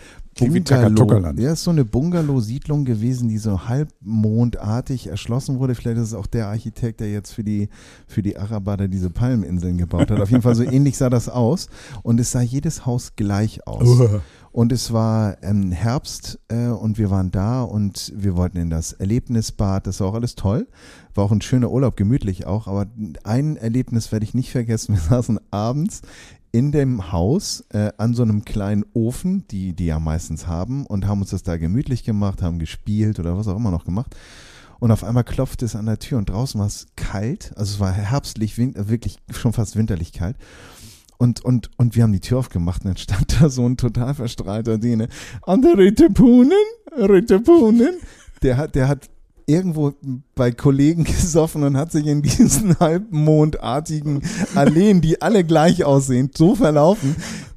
Bungalow, 0.85 1.05
ja, 1.41 1.53
ist 1.53 1.63
so 1.63 1.71
eine 1.71 1.85
Bungalow-Siedlung 1.85 2.85
gewesen, 2.85 3.29
die 3.29 3.39
so 3.39 3.67
halbmondartig 3.67 5.07
erschlossen 5.07 5.57
wurde. 5.57 5.73
Vielleicht 5.73 5.97
ist 5.97 6.09
es 6.09 6.13
auch 6.13 6.27
der 6.27 6.47
Architekt, 6.47 7.00
der 7.00 7.11
jetzt 7.11 7.31
für 7.33 7.44
die, 7.44 7.69
für 8.07 8.21
die 8.21 8.38
Araber 8.38 8.77
da 8.77 8.88
diese 8.88 9.09
Palminseln 9.09 9.77
gebaut 9.77 10.11
hat. 10.11 10.19
Auf 10.19 10.29
jeden 10.29 10.44
Fall 10.44 10.55
so 10.55 10.63
ähnlich 10.71 10.97
sah 10.97 11.09
das 11.09 11.29
aus. 11.29 11.67
Und 12.03 12.19
es 12.19 12.31
sah 12.31 12.41
jedes 12.41 12.85
Haus 12.85 13.15
gleich 13.15 13.65
aus. 13.67 13.88
Und 14.53 14.71
es 14.71 14.94
war 14.94 15.41
ähm, 15.41 15.71
Herbst 15.71 16.39
äh, 16.47 16.67
und 16.67 17.00
wir 17.00 17.09
waren 17.09 17.31
da 17.31 17.63
und 17.63 18.13
wir 18.15 18.38
wollten 18.38 18.57
in 18.57 18.69
das 18.69 18.94
Erlebnisbad. 18.94 19.88
Das 19.88 20.00
war 20.00 20.09
auch 20.09 20.13
alles 20.13 20.35
toll. 20.35 20.67
War 21.15 21.25
auch 21.25 21.31
ein 21.31 21.41
schöner 21.41 21.71
Urlaub, 21.71 21.97
gemütlich 21.97 22.45
auch. 22.45 22.67
Aber 22.67 22.85
ein 23.23 23.57
Erlebnis 23.57 24.11
werde 24.11 24.25
ich 24.25 24.35
nicht 24.35 24.51
vergessen. 24.51 24.94
Wir 24.94 25.01
saßen 25.01 25.39
abends 25.50 26.03
in 26.51 26.71
dem 26.71 27.11
Haus 27.11 27.65
äh, 27.69 27.91
an 27.97 28.13
so 28.13 28.21
einem 28.21 28.45
kleinen 28.45 28.85
Ofen, 28.94 29.47
die 29.47 29.73
die 29.73 29.88
ja 29.88 30.00
meistens 30.00 30.45
haben, 30.45 30.85
und 30.85 31.07
haben 31.07 31.21
uns 31.21 31.31
das 31.31 31.41
da 31.41 31.57
gemütlich 31.57 32.03
gemacht, 32.03 32.44
haben 32.44 32.59
gespielt 32.59 33.19
oder 33.19 33.35
was 33.35 33.47
auch 33.47 33.57
immer 33.57 33.71
noch 33.71 33.85
gemacht. 33.85 34.15
Und 34.79 34.91
auf 34.91 35.03
einmal 35.03 35.23
klopfte 35.23 35.65
es 35.65 35.75
an 35.75 35.88
der 35.88 35.97
Tür 35.97 36.19
und 36.19 36.29
draußen 36.29 36.59
war 36.59 36.67
es 36.67 36.85
kalt. 36.95 37.53
Also 37.55 37.73
es 37.73 37.79
war 37.79 37.91
herbstlich, 37.91 38.59
wirklich 38.59 39.17
schon 39.31 39.53
fast 39.53 39.75
winterlich 39.75 40.13
kalt. 40.13 40.38
Und, 41.24 41.40
und, 41.46 41.70
und 41.78 41.96
wir 41.96 42.04
haben 42.04 42.12
die 42.12 42.20
Tür 42.20 42.40
aufgemacht 42.40 42.84
und 42.84 42.90
dann 42.90 42.98
stand 42.98 43.42
da 43.42 43.48
so 43.48 43.66
ein 43.66 43.78
total 43.78 44.14
verstrahlter 44.14 44.78
Däne. 44.78 45.08
An 45.44 45.62
der 45.62 45.78
Rittepunen, 45.78 46.52
Rittepunen. 46.98 47.92
Der 48.42 48.58
hat, 48.58 48.75
der 48.75 48.90
hat 48.90 49.10
irgendwo 49.46 49.94
bei 50.35 50.51
Kollegen 50.51 51.03
gesoffen 51.03 51.63
und 51.63 51.77
hat 51.77 51.91
sich 51.91 52.07
in 52.07 52.21
diesen 52.21 52.77
halbmondartigen 52.80 54.21
Alleen, 54.56 55.01
die 55.01 55.21
alle 55.21 55.44
gleich 55.44 55.83
aussehen, 55.83 56.31
so 56.33 56.56
verlaufen. 56.56 57.15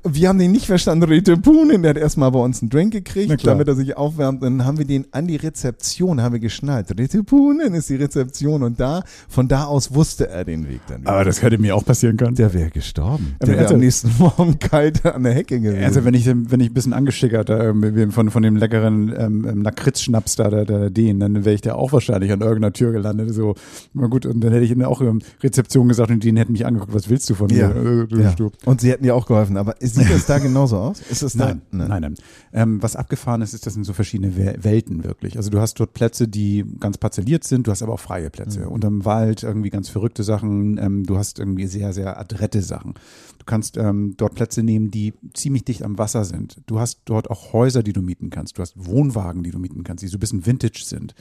Wir 0.08 0.28
haben 0.28 0.38
den 0.38 0.52
nicht 0.52 0.66
verstanden. 0.66 1.04
Rittepunen, 1.04 1.82
der 1.82 1.90
hat 1.90 1.96
erstmal 1.96 2.30
bei 2.30 2.38
uns 2.38 2.62
einen 2.62 2.70
Drink 2.70 2.92
gekriegt, 2.92 3.44
damit 3.44 3.66
er 3.66 3.74
sich 3.74 3.96
aufwärmt. 3.96 4.42
Dann 4.42 4.64
haben 4.64 4.78
wir 4.78 4.84
den 4.84 5.06
an 5.10 5.26
die 5.26 5.36
Rezeption, 5.36 6.22
haben 6.22 6.32
wir 6.32 6.38
geschnallt. 6.38 6.96
Rittepunen 6.96 7.74
ist 7.74 7.88
die 7.88 7.96
Rezeption 7.96 8.62
und 8.62 8.78
da, 8.78 9.02
von 9.28 9.48
da 9.48 9.64
aus 9.64 9.94
wusste 9.94 10.28
er 10.28 10.44
den 10.44 10.68
Weg 10.68 10.80
dann. 10.88 11.06
Aber 11.06 11.24
das 11.24 11.42
hätte 11.42 11.58
mir 11.58 11.74
auch 11.74 11.84
passieren 11.84 12.16
können. 12.16 12.36
Der 12.36 12.54
wäre 12.54 12.70
gestorben. 12.70 13.34
Aber 13.40 13.50
Der 13.50 13.58
wäre 13.58 13.74
am 13.74 13.80
nächsten 13.80 14.12
Morgen 14.18 14.58
kalt 14.60 15.04
an 15.04 15.24
der 15.24 15.34
Hecke 15.34 15.60
gewesen. 15.60 15.82
Also 15.82 16.04
wenn 16.04 16.14
ich, 16.14 16.26
wenn 16.26 16.60
ich 16.60 16.70
ein 16.70 16.74
bisschen 16.74 16.92
angeschickert 16.92 17.50
äh, 17.50 18.10
von, 18.10 18.30
von 18.30 18.42
dem 18.42 18.56
leckeren 18.56 19.12
ähm, 19.18 19.46
ähm, 19.48 19.62
Lakritz-Schnaps 19.62 20.36
da, 20.36 20.50
der, 20.50 20.64
der 20.66 20.90
den, 20.90 21.18
dann 21.18 21.44
wäre 21.44 21.54
ich 21.56 21.62
da 21.62 21.74
auch 21.74 21.92
wahrscheinlich 21.92 22.30
an 22.30 22.40
irgendeiner 22.40 22.65
Tür 22.72 22.92
gelandet. 22.92 23.32
So, 23.34 23.54
na 23.94 24.06
gut, 24.06 24.26
und 24.26 24.40
dann 24.40 24.52
hätte 24.52 24.64
ich 24.64 24.70
ihnen 24.70 24.84
auch 24.84 25.00
ähm, 25.00 25.20
Rezeption 25.42 25.88
gesagt 25.88 26.10
und 26.10 26.22
die 26.22 26.36
hätten 26.36 26.52
mich 26.52 26.66
angeguckt, 26.66 26.94
was 26.94 27.08
willst 27.08 27.28
du 27.30 27.34
von 27.34 27.48
ja, 27.50 27.68
mir? 27.68 28.08
Äh, 28.10 28.22
ja. 28.22 28.34
Und 28.64 28.80
sie 28.80 28.90
hätten 28.90 29.04
dir 29.04 29.14
auch 29.14 29.26
geholfen. 29.26 29.56
Aber 29.56 29.74
sieht 29.80 30.10
das 30.10 30.26
da 30.26 30.38
genauso 30.40 30.78
aus? 30.78 31.00
Ist 31.10 31.22
das 31.22 31.34
da? 31.34 31.46
Nein, 31.46 31.62
nein, 31.70 32.00
nein. 32.02 32.14
Ähm, 32.52 32.82
was 32.82 32.96
abgefahren 32.96 33.42
ist, 33.42 33.54
ist, 33.54 33.66
das 33.66 33.74
sind 33.74 33.84
so 33.84 33.92
verschiedene 33.92 34.32
Wel- 34.36 34.64
Welten 34.64 35.04
wirklich. 35.04 35.36
Also 35.36 35.50
du 35.50 35.60
hast 35.60 35.78
dort 35.80 35.94
Plätze, 35.94 36.28
die 36.28 36.64
ganz 36.80 36.98
parzelliert 36.98 37.44
sind, 37.44 37.66
du 37.66 37.70
hast 37.70 37.82
aber 37.82 37.92
auch 37.92 38.00
freie 38.00 38.30
Plätze. 38.30 38.60
Mhm. 38.60 38.68
Unterm 38.68 39.04
Wald 39.04 39.42
irgendwie 39.42 39.70
ganz 39.70 39.88
verrückte 39.88 40.22
Sachen, 40.22 40.78
ähm, 40.78 41.04
du 41.04 41.16
hast 41.16 41.38
irgendwie 41.38 41.66
sehr, 41.66 41.92
sehr 41.92 42.18
adrette 42.18 42.62
Sachen. 42.62 42.94
Du 43.38 43.44
kannst 43.44 43.76
ähm, 43.76 44.14
dort 44.16 44.34
Plätze 44.34 44.62
nehmen, 44.62 44.90
die 44.90 45.14
ziemlich 45.34 45.64
dicht 45.64 45.82
am 45.82 45.98
Wasser 45.98 46.24
sind. 46.24 46.60
Du 46.66 46.80
hast 46.80 47.00
dort 47.04 47.30
auch 47.30 47.52
Häuser, 47.52 47.82
die 47.82 47.92
du 47.92 48.02
mieten 48.02 48.30
kannst. 48.30 48.58
Du 48.58 48.62
hast 48.62 48.74
Wohnwagen, 48.76 49.42
die 49.42 49.50
du 49.50 49.58
mieten 49.58 49.84
kannst, 49.84 50.02
die 50.02 50.08
so 50.08 50.16
ein 50.16 50.20
bisschen 50.20 50.46
Vintage 50.46 50.82
sind. 50.84 51.14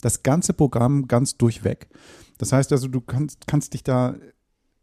Das 0.00 0.22
ganze 0.22 0.52
Programm 0.52 1.08
ganz 1.08 1.36
durchweg. 1.36 1.88
Das 2.38 2.52
heißt 2.52 2.72
also, 2.72 2.88
du 2.88 3.00
kannst, 3.00 3.46
kannst 3.46 3.74
dich 3.74 3.82
da 3.82 4.14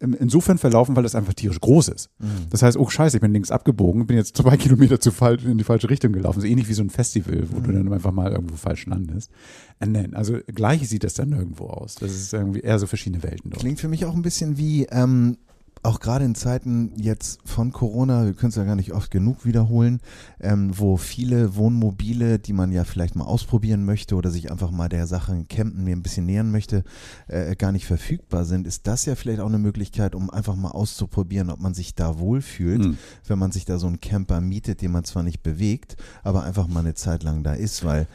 insofern 0.03 0.57
verlaufen, 0.57 0.95
weil 0.95 1.03
das 1.03 1.15
einfach 1.15 1.33
tierisch 1.33 1.61
groß 1.61 1.87
ist. 1.89 2.09
Das 2.49 2.61
heißt, 2.61 2.77
oh 2.77 2.89
scheiße, 2.89 3.17
ich 3.17 3.21
bin 3.21 3.31
links 3.31 3.51
abgebogen, 3.51 4.05
bin 4.05 4.17
jetzt 4.17 4.35
zwei 4.35 4.57
Kilometer 4.57 4.99
zu 4.99 5.11
falsch, 5.11 5.45
in 5.45 5.57
die 5.57 5.63
falsche 5.63 5.89
Richtung 5.89 6.11
gelaufen. 6.11 6.41
So 6.41 6.47
ähnlich 6.47 6.67
wie 6.67 6.73
so 6.73 6.83
ein 6.83 6.89
Festival, 6.89 7.47
wo 7.51 7.59
du 7.59 7.71
dann 7.71 7.91
einfach 7.91 8.11
mal 8.11 8.31
irgendwo 8.31 8.55
falsch 8.55 8.85
landest. 8.85 9.31
Nein, 9.79 10.13
also 10.13 10.37
gleich 10.47 10.87
sieht 10.89 11.03
das 11.03 11.13
dann 11.13 11.29
nirgendwo 11.29 11.67
aus. 11.67 11.95
Das 11.95 12.11
ist 12.11 12.33
irgendwie 12.33 12.59
eher 12.59 12.79
so 12.79 12.87
verschiedene 12.87 13.23
Welten 13.23 13.51
dort. 13.51 13.61
Klingt 13.61 13.79
für 13.79 13.87
mich 13.87 14.05
auch 14.05 14.13
ein 14.13 14.21
bisschen 14.21 14.57
wie 14.57 14.85
ähm, 14.91 15.37
auch 15.83 15.99
gerade 15.99 16.23
in 16.23 16.33
Zeiten 16.33 16.93
jetzt 16.95 17.39
von 17.43 17.71
Corona, 17.73 18.25
wir 18.25 18.33
können 18.33 18.49
es 18.51 18.55
ja 18.55 18.63
gar 18.63 18.77
nicht 18.77 18.93
oft 18.93 19.11
genug 19.11 19.45
wiederholen, 19.45 19.99
ähm, 20.39 20.71
wo 20.73 20.95
viele 20.95 21.55
Wohnmobile, 21.57 22.39
die 22.39 22.53
man 22.53 22.71
ja 22.71 22.85
vielleicht 22.85 23.15
mal 23.15 23.25
ausprobieren 23.25 23.83
möchte 23.83 24.15
oder 24.15 24.31
sich 24.31 24.49
einfach 24.49 24.71
mal 24.71 24.87
der 24.87 25.07
Sache 25.07 25.43
Campen 25.49 25.83
mir 25.83 25.93
ein 25.95 26.01
bisschen 26.01 26.25
nähern 26.25 26.51
möchte, 26.51 26.83
äh, 27.27 27.55
gar 27.57 27.73
nicht 27.73 27.85
verfügbar 27.85 28.45
sind, 28.45 28.65
ist 28.65 28.87
das 28.87 29.05
ja 29.05 29.15
vielleicht 29.15 29.41
auch 29.41 29.47
eine 29.47 29.59
Möglichkeit, 29.59 30.15
um 30.15 30.29
einfach 30.29 30.55
mal 30.55 30.71
auszuprobieren, 30.71 31.49
ob 31.49 31.59
man 31.59 31.73
sich 31.73 31.95
da 31.95 32.17
wohlfühlt, 32.17 32.85
Mhm. 32.85 32.97
wenn 33.27 33.39
man 33.39 33.51
sich 33.51 33.65
da 33.65 33.77
so 33.77 33.87
einen 33.87 33.99
Camper 33.99 34.39
mietet, 34.39 34.81
den 34.81 34.91
man 34.91 35.03
zwar 35.03 35.23
nicht 35.23 35.43
bewegt, 35.43 35.97
aber 36.23 36.43
einfach 36.43 36.67
mal 36.67 36.79
eine 36.79 36.93
Zeit 36.93 37.23
lang 37.23 37.43
da 37.43 37.53
ist, 37.53 37.83
weil 37.83 38.07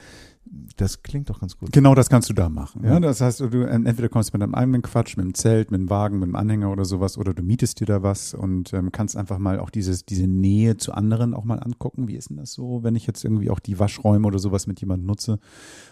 das 0.77 1.03
klingt 1.03 1.29
doch 1.31 1.41
ganz 1.41 1.57
gut. 1.57 1.73
Genau 1.73 1.95
das 1.95 2.09
kannst 2.09 2.29
du 2.29 2.35
da 2.35 2.49
machen. 2.49 2.85
Ja? 2.85 2.95
Ja. 2.95 3.01
Das 3.01 3.21
heißt, 3.21 3.41
du 3.41 3.63
entweder 3.63 4.09
kommst 4.09 4.33
mit 4.33 4.43
deinem 4.43 4.55
eigenen 4.55 4.83
Quatsch, 4.83 5.17
mit 5.17 5.25
dem 5.25 5.35
Zelt, 5.35 5.71
mit 5.71 5.81
dem 5.81 5.91
Wagen, 5.91 6.19
mit 6.19 6.29
dem 6.29 6.37
Anhänger 6.37 6.71
oder 6.71 6.85
sowas, 6.85 7.19
oder 7.19 7.35
du 7.35 7.43
mietest 7.43 7.81
dir 7.81 7.87
da 7.87 8.03
was 8.03 8.35
und 8.35 8.73
ähm, 8.73 8.93
kannst 8.93 9.17
einfach 9.17 9.39
mal 9.39 9.59
auch 9.59 9.71
dieses, 9.71 10.05
diese 10.05 10.27
Nähe 10.27 10.77
zu 10.77 10.93
anderen 10.93 11.35
auch 11.35 11.45
mal 11.45 11.59
angucken. 11.59 12.09
Wie 12.09 12.17
ist 12.17 12.31
denn 12.31 12.37
das 12.37 12.53
so, 12.53 12.83
wenn 12.83 12.97
ich 12.97 13.07
jetzt 13.07 13.25
irgendwie 13.25 13.51
auch 13.51 13.61
die 13.61 13.79
Waschräume 13.79 14.27
oder 14.27 14.39
sowas 14.39 14.67
mit 14.67 14.81
jemandem 14.81 15.07
nutze? 15.07 15.39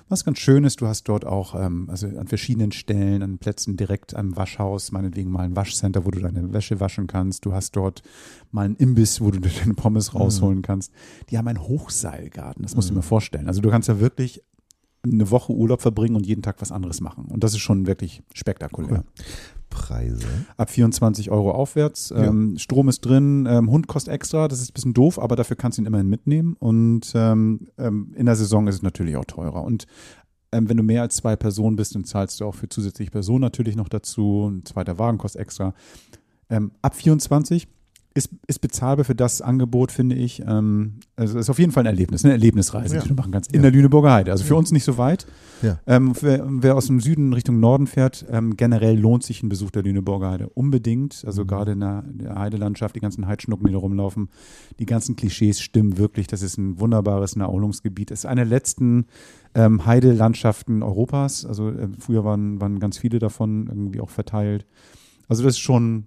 Was 0.08 0.24
ganz 0.24 0.38
schön 0.38 0.62
ist, 0.62 0.80
du 0.80 0.86
hast 0.86 1.04
dort 1.04 1.24
auch 1.24 1.54
ähm, 1.60 1.88
also 1.90 2.06
an 2.06 2.28
verschiedenen 2.28 2.70
Stellen, 2.70 3.22
an 3.22 3.38
Plätzen 3.38 3.76
direkt 3.76 4.14
am 4.14 4.36
Waschhaus, 4.36 4.92
meinetwegen 4.92 5.30
mal 5.32 5.42
ein 5.42 5.56
Waschcenter, 5.56 6.04
wo 6.04 6.12
du 6.12 6.20
deine 6.20 6.52
Wäsche 6.52 6.78
waschen 6.78 7.08
kannst. 7.08 7.44
Du 7.44 7.52
hast 7.52 7.74
dort 7.74 8.02
mal 8.52 8.66
einen 8.66 8.76
Imbiss, 8.76 9.20
wo 9.20 9.32
du 9.32 9.40
dir 9.40 9.50
deine 9.60 9.74
Pommes 9.74 10.14
rausholen 10.14 10.62
kannst. 10.62 10.92
Die 11.30 11.38
haben 11.38 11.48
einen 11.48 11.60
Hochseilgarten, 11.60 12.62
das 12.62 12.76
musst 12.76 12.88
du 12.88 12.92
dir 12.92 12.98
mal 12.98 13.02
vorstellen. 13.02 13.48
Also 13.48 13.60
du 13.60 13.68
kannst 13.68 13.88
ja 13.88 13.98
wirklich 13.98 14.42
eine 15.02 15.30
Woche 15.30 15.52
Urlaub 15.52 15.82
verbringen 15.82 16.16
und 16.16 16.26
jeden 16.26 16.42
Tag 16.42 16.60
was 16.60 16.72
anderes 16.72 17.00
machen. 17.00 17.26
Und 17.26 17.42
das 17.42 17.52
ist 17.52 17.60
schon 17.60 17.86
wirklich 17.86 18.22
spektakulär. 18.32 19.04
Cool. 19.04 19.24
Preise. 19.86 20.26
Ab 20.56 20.70
24 20.70 21.30
Euro 21.30 21.52
aufwärts. 21.52 22.10
Ja. 22.10 22.24
Ähm, 22.24 22.56
Strom 22.58 22.88
ist 22.88 23.00
drin, 23.00 23.46
ähm, 23.48 23.70
Hund 23.70 23.86
kostet 23.86 24.12
extra, 24.12 24.48
das 24.48 24.60
ist 24.60 24.70
ein 24.70 24.74
bisschen 24.74 24.94
doof, 24.94 25.18
aber 25.18 25.36
dafür 25.36 25.56
kannst 25.56 25.78
du 25.78 25.82
ihn 25.82 25.86
immerhin 25.86 26.08
mitnehmen. 26.08 26.56
Und 26.58 27.12
ähm, 27.14 27.68
ähm, 27.78 28.12
in 28.16 28.26
der 28.26 28.36
Saison 28.36 28.66
ist 28.68 28.76
es 28.76 28.82
natürlich 28.82 29.16
auch 29.16 29.24
teurer. 29.24 29.62
Und 29.62 29.86
ähm, 30.52 30.68
wenn 30.68 30.76
du 30.76 30.82
mehr 30.82 31.02
als 31.02 31.16
zwei 31.16 31.36
Personen 31.36 31.76
bist, 31.76 31.94
dann 31.94 32.04
zahlst 32.04 32.40
du 32.40 32.46
auch 32.46 32.54
für 32.54 32.68
zusätzliche 32.68 33.10
Personen 33.10 33.40
natürlich 33.40 33.76
noch 33.76 33.88
dazu. 33.88 34.48
Ein 34.50 34.64
zweiter 34.64 34.98
Wagen 34.98 35.18
kostet 35.18 35.42
extra. 35.42 35.74
Ähm, 36.48 36.72
ab 36.82 36.94
24 36.94 37.68
ist, 38.16 38.30
ist 38.46 38.60
bezahlbar 38.60 39.04
für 39.04 39.14
das 39.14 39.42
Angebot, 39.42 39.92
finde 39.92 40.16
ich. 40.16 40.42
Ähm, 40.46 40.94
also 41.16 41.38
ist 41.38 41.50
auf 41.50 41.58
jeden 41.58 41.70
Fall 41.72 41.82
ein 41.84 41.86
Erlebnis, 41.86 42.24
eine 42.24 42.32
Erlebnisreise, 42.32 42.96
Ja. 42.96 43.02
die 43.02 43.08
du 43.08 43.14
machen 43.14 43.30
kannst. 43.32 43.52
In 43.52 43.56
Ja. 43.56 43.62
der 43.62 43.70
Lüneburger 43.72 44.12
Heide. 44.12 44.30
Also 44.32 44.44
für 44.44 44.56
uns 44.56 44.72
nicht 44.72 44.84
so 44.84 44.96
weit. 44.98 45.26
Ja. 45.62 45.78
Ähm, 45.86 46.12
wer, 46.20 46.44
wer 46.48 46.74
aus 46.76 46.86
dem 46.86 47.00
Süden 47.00 47.32
Richtung 47.32 47.60
Norden 47.60 47.86
fährt, 47.86 48.24
ähm, 48.30 48.56
generell 48.56 48.98
lohnt 48.98 49.22
sich 49.22 49.42
ein 49.42 49.48
Besuch 49.48 49.70
der 49.70 49.82
Lüneburger 49.82 50.30
Heide 50.30 50.48
unbedingt. 50.48 51.22
Also 51.26 51.42
Mhm. 51.42 51.46
gerade 51.46 51.72
in 51.72 51.80
der, 51.80 52.04
der 52.08 52.34
Heidelandschaft, 52.36 52.96
die 52.96 53.00
ganzen 53.00 53.26
Heidschnucken, 53.26 53.66
die 53.66 53.72
da 53.72 53.78
rumlaufen, 53.78 54.28
die 54.78 54.86
ganzen 54.86 55.14
Klischees 55.16 55.60
stimmen 55.60 55.98
wirklich. 55.98 56.26
Das 56.26 56.42
ist 56.42 56.56
ein 56.58 56.80
wunderbares 56.80 57.36
Naherholungsgebiet. 57.36 58.10
Es 58.10 58.20
ist 58.20 58.26
eine 58.26 58.40
der 58.42 58.50
letzten 58.50 59.06
ähm, 59.54 59.86
Heidelandschaften 59.86 60.82
Europas. 60.82 61.44
Also 61.46 61.68
äh, 61.70 61.88
früher 61.98 62.24
waren, 62.24 62.60
waren 62.60 62.78
ganz 62.80 62.98
viele 62.98 63.18
davon 63.18 63.66
irgendwie 63.68 64.00
auch 64.00 64.10
verteilt. 64.10 64.66
Also 65.28 65.42
das 65.42 65.54
ist 65.54 65.58
schon 65.60 66.04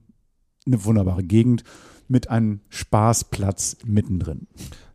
eine 0.66 0.84
wunderbare 0.86 1.24
Gegend 1.24 1.64
mit 2.10 2.30
einem 2.30 2.60
Spaßplatz 2.70 3.78
mittendrin. 3.86 4.48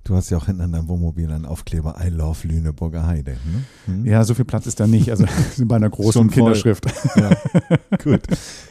Du 0.06 0.14
hast 0.14 0.28
ja 0.28 0.36
auch 0.36 0.44
hinten 0.44 0.60
an 0.60 0.72
deinem 0.72 0.86
Wohnmobil 0.88 1.30
einen 1.32 1.46
Aufkleber 1.46 1.96
I 2.04 2.10
love 2.10 2.46
Lüneburger 2.46 3.06
Heide. 3.06 3.30
Ne? 3.32 3.64
Hm? 3.86 4.04
Ja, 4.04 4.22
so 4.24 4.34
viel 4.34 4.44
Platz 4.44 4.66
ist 4.66 4.78
da 4.78 4.86
nicht. 4.86 5.10
Also 5.10 5.24
bei 5.64 5.76
einer 5.76 5.88
großen. 5.88 6.28
Kinderschrift. 6.28 6.84
Ja. 7.16 7.30
Gut. 8.04 8.20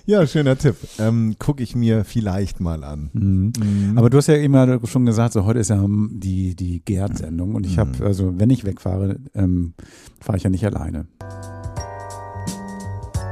Ja, 0.05 0.27
schöner 0.27 0.55
Tipp. 0.59 0.75
Ähm, 0.99 1.35
Gucke 1.39 1.63
ich 1.63 1.75
mir 1.75 2.03
vielleicht 2.05 2.59
mal 2.59 2.83
an. 2.83 3.09
Mhm. 3.13 3.51
Mhm. 3.57 3.97
Aber 3.97 4.11
du 4.11 4.17
hast 4.19 4.27
ja 4.27 4.35
immer 4.35 4.85
schon 4.85 5.07
gesagt, 5.07 5.33
so 5.33 5.43
heute 5.45 5.57
ist 5.57 5.71
ja 5.71 5.83
die, 5.87 6.55
die 6.55 6.85
Gerd-Sendung 6.85 7.55
und 7.55 7.65
ich 7.65 7.77
Mhm. 7.77 7.79
habe, 7.79 8.05
also 8.05 8.37
wenn 8.37 8.51
ich 8.51 8.63
wegfahre, 8.63 9.17
ähm, 9.33 9.73
fahre 10.19 10.37
ich 10.37 10.43
ja 10.43 10.51
nicht 10.51 10.65
alleine. 10.67 11.07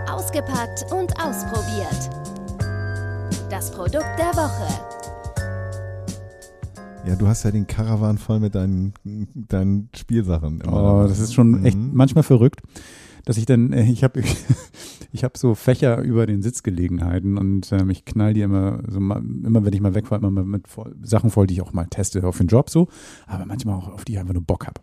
Ausgepackt 0.10 0.86
und 0.92 1.14
ausprobiert. 1.22 2.10
Das 3.52 3.70
Produkt 3.72 4.10
der 4.18 4.34
Woche. 4.36 5.01
Ja, 7.08 7.16
du 7.16 7.28
hast 7.28 7.44
ja 7.44 7.52
den 7.52 7.68
Caravan 7.68 8.18
voll 8.18 8.40
mit 8.40 8.56
deinen, 8.56 8.94
deinen 9.04 9.90
Spielsachen. 9.96 10.62
immer 10.62 11.04
Oh, 11.04 11.08
das 11.08 11.20
ist 11.20 11.34
schon 11.34 11.66
echt 11.66 11.78
Mhm. 11.78 11.92
manchmal 11.94 12.24
verrückt, 12.24 12.62
dass 13.26 13.38
ich 13.38 13.46
dann, 13.46 13.74
äh, 13.74 13.84
ich 13.84 14.04
habe 14.04 14.22
ich 15.12 15.24
hab 15.24 15.38
so 15.38 15.56
Fächer 15.56 16.00
über 16.02 16.26
den 16.28 16.42
Sitzgelegenheiten 16.42 17.38
und 17.38 17.72
ähm, 17.72 17.90
ich 17.90 18.06
knall 18.06 18.34
die 18.34 18.42
immer, 18.42 18.82
so 18.88 19.00
mal, 19.00 19.18
immer 19.44 19.66
wenn 19.66 19.74
ich 19.74 19.82
mal 19.82 19.96
wegfahre, 19.96 20.26
immer 20.26 20.44
mit 20.44 20.68
voll, 20.68 20.96
Sachen 21.02 21.32
voll, 21.32 21.48
die 21.48 21.56
ich 21.56 21.62
auch 21.62 21.74
mal 21.74 21.88
teste 21.88 22.26
auf 22.26 22.38
den 22.38 22.48
Job 22.48 22.70
so, 22.70 22.88
aber 23.28 23.46
manchmal 23.46 23.76
auch 23.76 23.88
auf 23.90 24.06
die 24.06 24.14
ich 24.14 24.20
einfach 24.20 24.34
nur 24.34 24.44
Bock 24.44 24.68
habe. 24.68 24.80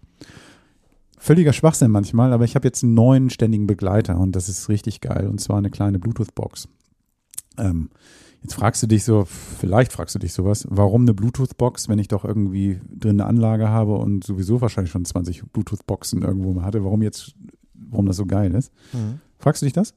Völliger 1.21 1.53
Schwachsinn 1.53 1.91
manchmal, 1.91 2.33
aber 2.33 2.45
ich 2.45 2.55
habe 2.55 2.67
jetzt 2.69 2.85
einen 2.85 2.95
neuen 2.95 3.31
ständigen 3.31 3.67
Begleiter 3.67 4.19
und 4.21 4.37
das 4.37 4.49
ist 4.49 4.69
richtig 4.69 5.01
geil 5.01 5.27
und 5.29 5.41
zwar 5.41 5.59
eine 5.59 5.71
kleine 5.71 5.99
Bluetooth-Box. 5.99 6.69
Ähm, 7.59 7.91
Jetzt 8.43 8.55
fragst 8.55 8.83
du 8.83 8.87
dich 8.87 9.05
so, 9.05 9.25
vielleicht 9.25 9.93
fragst 9.93 10.15
du 10.15 10.19
dich 10.19 10.33
sowas, 10.33 10.67
warum 10.71 11.03
eine 11.03 11.15
Bluetooth-Box, 11.15 11.89
wenn 11.89 11.99
ich 11.99 12.09
doch 12.09 12.25
irgendwie 12.25 12.81
drin 12.89 13.21
eine 13.21 13.27
Anlage 13.27 13.69
habe 13.69 13.97
und 13.97 14.25
sowieso 14.25 14.61
wahrscheinlich 14.61 14.93
schon 14.93 15.05
20 15.05 15.43
Bluetooth-Boxen 15.53 16.23
irgendwo 16.23 16.53
mal 16.53 16.65
hatte, 16.65 16.85
warum 16.85 17.03
jetzt, 17.03 17.35
warum 17.75 18.07
das 18.07 18.17
so 18.17 18.27
geil 18.27 18.55
ist? 18.55 18.73
Mhm. 18.93 19.21
Fragst 19.39 19.63
du 19.63 19.67
dich 19.67 19.73
das? 19.73 19.95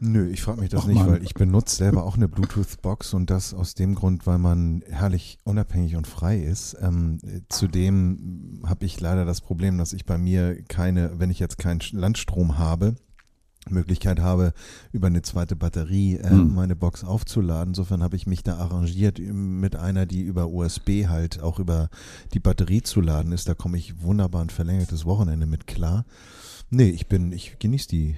Nö, 0.00 0.28
ich 0.28 0.42
frage 0.42 0.60
mich 0.60 0.70
das 0.70 0.82
Och, 0.82 0.88
nicht, 0.88 0.98
Mann. 0.98 1.08
weil 1.10 1.22
ich 1.22 1.34
benutze 1.34 1.76
selber 1.76 2.04
auch 2.04 2.16
eine 2.16 2.28
Bluetooth-Box 2.28 3.14
und 3.14 3.30
das 3.30 3.54
aus 3.54 3.74
dem 3.74 3.94
Grund, 3.94 4.26
weil 4.26 4.38
man 4.38 4.82
herrlich 4.88 5.38
unabhängig 5.44 5.96
und 5.96 6.06
frei 6.06 6.38
ist. 6.38 6.76
Ähm, 6.80 7.18
zudem 7.48 8.60
habe 8.66 8.84
ich 8.84 9.00
leider 9.00 9.24
das 9.24 9.40
Problem, 9.40 9.78
dass 9.78 9.92
ich 9.92 10.04
bei 10.04 10.18
mir 10.18 10.62
keine, 10.64 11.18
wenn 11.18 11.30
ich 11.30 11.38
jetzt 11.38 11.58
keinen 11.58 11.80
Landstrom 11.92 12.58
habe, 12.58 12.96
Möglichkeit 13.68 14.20
habe, 14.20 14.52
über 14.92 15.06
eine 15.08 15.22
zweite 15.22 15.56
Batterie 15.56 16.16
äh, 16.16 16.30
Hm. 16.30 16.54
meine 16.54 16.76
Box 16.76 17.04
aufzuladen. 17.04 17.70
Insofern 17.72 18.02
habe 18.02 18.16
ich 18.16 18.26
mich 18.26 18.42
da 18.42 18.56
arrangiert 18.56 19.18
mit 19.18 19.76
einer, 19.76 20.06
die 20.06 20.22
über 20.22 20.48
USB 20.48 21.06
halt 21.08 21.42
auch 21.42 21.58
über 21.58 21.88
die 22.34 22.40
Batterie 22.40 22.82
zu 22.82 23.00
laden 23.00 23.32
ist. 23.32 23.48
Da 23.48 23.54
komme 23.54 23.78
ich 23.78 24.02
wunderbar 24.02 24.42
ein 24.42 24.50
verlängertes 24.50 25.04
Wochenende 25.04 25.46
mit 25.46 25.66
klar. 25.66 26.04
Nee, 26.68 26.88
ich 26.90 27.06
bin, 27.06 27.30
ich 27.30 27.60
genieße 27.60 27.86
die. 27.88 28.16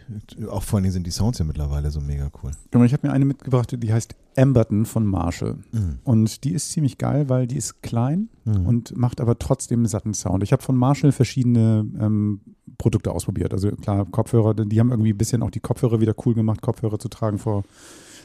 Auch 0.51 0.63
vor 0.63 0.79
allen 0.79 0.85
Dingen 0.85 0.95
sind 0.95 1.07
die 1.07 1.11
Sounds 1.11 1.39
ja 1.39 1.45
mittlerweile 1.45 1.91
so 1.91 2.01
mega 2.01 2.31
cool. 2.43 2.53
Mal, 2.73 2.87
Ich 2.87 2.95
habe 2.95 3.07
mir 3.07 3.13
eine 3.13 3.27
mitgebracht, 3.27 3.77
die 3.77 3.93
heißt 3.93 4.15
Amberton 4.39 4.87
von 4.87 5.05
Marshall. 5.07 5.59
Mhm. 5.73 5.99
Und 6.03 6.45
die 6.45 6.53
ist 6.53 6.71
ziemlich 6.73 6.97
geil, 6.97 7.29
weil 7.29 7.47
die 7.47 7.57
ist 7.57 7.83
klein 7.83 8.31
Mhm. 8.47 8.67
und 8.67 8.97
macht 8.97 9.21
aber 9.21 9.39
trotzdem 9.39 9.81
einen 9.81 9.89
satten 9.89 10.15
Sound. 10.15 10.43
Ich 10.43 10.53
habe 10.53 10.63
von 10.63 10.77
Marshall 10.77 11.13
verschiedene 11.13 11.87
ähm, 12.01 12.41
Produkte 12.79 13.11
ausprobiert. 13.13 13.53
Also 13.53 13.71
klar, 13.73 14.07
Kopfhörer, 14.11 14.55
die 14.55 14.81
haben 14.81 14.91
irgendwie 14.91 15.13
ein 15.13 15.19
bisschen 15.19 15.43
auch 15.43 15.51
die 15.51 15.61
Kopfhörer 15.61 16.01
wieder 16.01 16.15
cool 16.25 16.35
gemacht, 16.35 16.63
Kopfhörer 16.63 16.99
zu 16.99 17.09
tragen 17.09 17.39
vor 17.39 17.65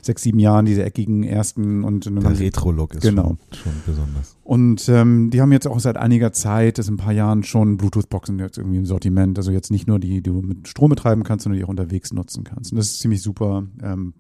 sechs, 0.04 0.22
sieben 0.22 0.40
Jahren, 0.40 0.66
diese 0.66 0.84
eckigen 0.84 1.24
ersten 1.24 1.84
und 1.84 2.06
Der 2.06 2.40
Retro-Look 2.40 2.94
ist 2.96 3.04
Genau. 3.04 3.38
schon, 3.52 3.64
schon 3.64 3.74
besonders. 3.86 4.36
Und 4.44 4.88
ähm, 4.90 5.30
die 5.30 5.42
haben 5.42 5.52
jetzt 5.54 5.66
auch 5.68 5.80
seit 5.80 5.96
einiger 5.98 6.34
Zeit, 6.34 6.78
das 6.78 6.90
ein 6.90 6.98
paar 6.98 7.14
Jahren 7.14 7.44
schon 7.44 7.78
Bluetooth-Boxen 7.78 8.38
jetzt 8.40 8.58
irgendwie 8.58 8.78
im 8.78 8.86
Sortiment. 8.86 9.38
Also 9.38 9.52
jetzt 9.52 9.72
nicht 9.72 9.88
nur 9.88 10.00
die, 10.00 10.22
die 10.22 10.22
du 10.24 10.42
mit 10.42 10.68
Strom 10.68 10.90
betreiben 10.90 11.24
kannst, 11.24 11.44
sondern 11.44 11.58
die 11.58 11.64
auch 11.64 11.70
unterwegs 11.70 12.12
nutzen 12.12 12.44
kannst. 12.44 12.74
Und 12.74 12.78
das 12.78 12.88
ist 12.88 13.00
ziemlich 13.00 13.22
super. 13.22 13.64
Ähm, 13.82 14.14